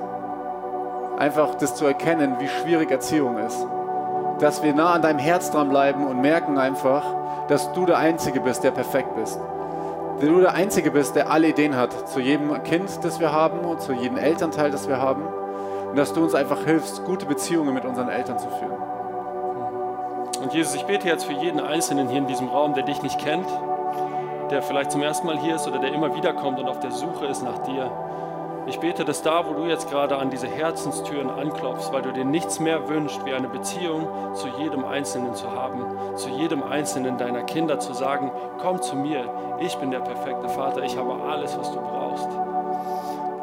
[1.19, 3.67] einfach das zu erkennen, wie schwierig Erziehung ist.
[4.41, 7.05] Dass wir nah an deinem Herz dran bleiben und merken einfach,
[7.49, 9.39] dass du der Einzige bist, der perfekt bist.
[10.19, 13.61] Dass du der Einzige bist, der alle Ideen hat, zu jedem Kind, das wir haben
[13.61, 15.23] und zu jedem Elternteil, das wir haben.
[15.91, 18.79] Und dass du uns einfach hilfst, gute Beziehungen mit unseren Eltern zu führen.
[20.43, 23.19] Und Jesus, ich bete jetzt für jeden Einzelnen hier in diesem Raum, der dich nicht
[23.19, 23.47] kennt,
[24.51, 26.91] der vielleicht zum ersten Mal hier ist oder der immer wieder kommt und auf der
[26.91, 27.91] Suche ist nach dir.
[28.67, 32.25] Ich bete, dass da, wo du jetzt gerade an diese Herzenstüren anklopfst, weil du dir
[32.25, 37.43] nichts mehr wünschst, wie eine Beziehung zu jedem Einzelnen zu haben, zu jedem Einzelnen deiner
[37.43, 39.29] Kinder zu sagen, komm zu mir,
[39.61, 42.29] ich bin der perfekte Vater, ich habe alles, was du brauchst.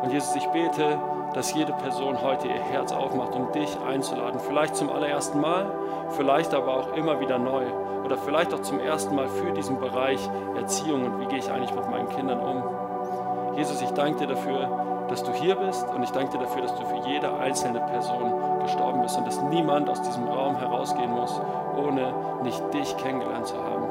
[0.01, 0.97] Und Jesus, ich bete,
[1.35, 4.39] dass jede Person heute ihr Herz aufmacht, um dich einzuladen.
[4.39, 5.71] Vielleicht zum allerersten Mal,
[6.17, 7.65] vielleicht aber auch immer wieder neu.
[8.03, 10.19] Oder vielleicht auch zum ersten Mal für diesen Bereich
[10.55, 13.55] Erziehung und wie gehe ich eigentlich mit meinen Kindern um.
[13.55, 16.73] Jesus, ich danke dir dafür, dass du hier bist und ich danke dir dafür, dass
[16.75, 21.39] du für jede einzelne Person gestorben bist und dass niemand aus diesem Raum herausgehen muss,
[21.77, 23.83] ohne nicht dich kennengelernt zu haben.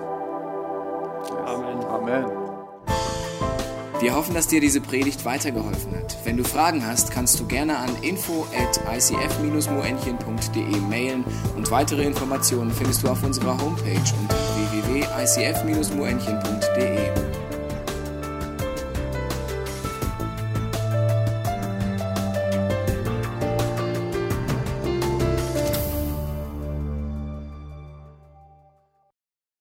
[1.47, 1.85] Amen.
[1.85, 2.25] Amen.
[4.01, 6.16] Wir hoffen, dass dir diese Predigt weitergeholfen hat.
[6.25, 11.23] Wenn du Fragen hast, kannst du gerne an info at icf-moenchen.de mailen
[11.55, 17.39] und weitere Informationen findest du auf unserer Homepage unter www.icf-moenchen.de.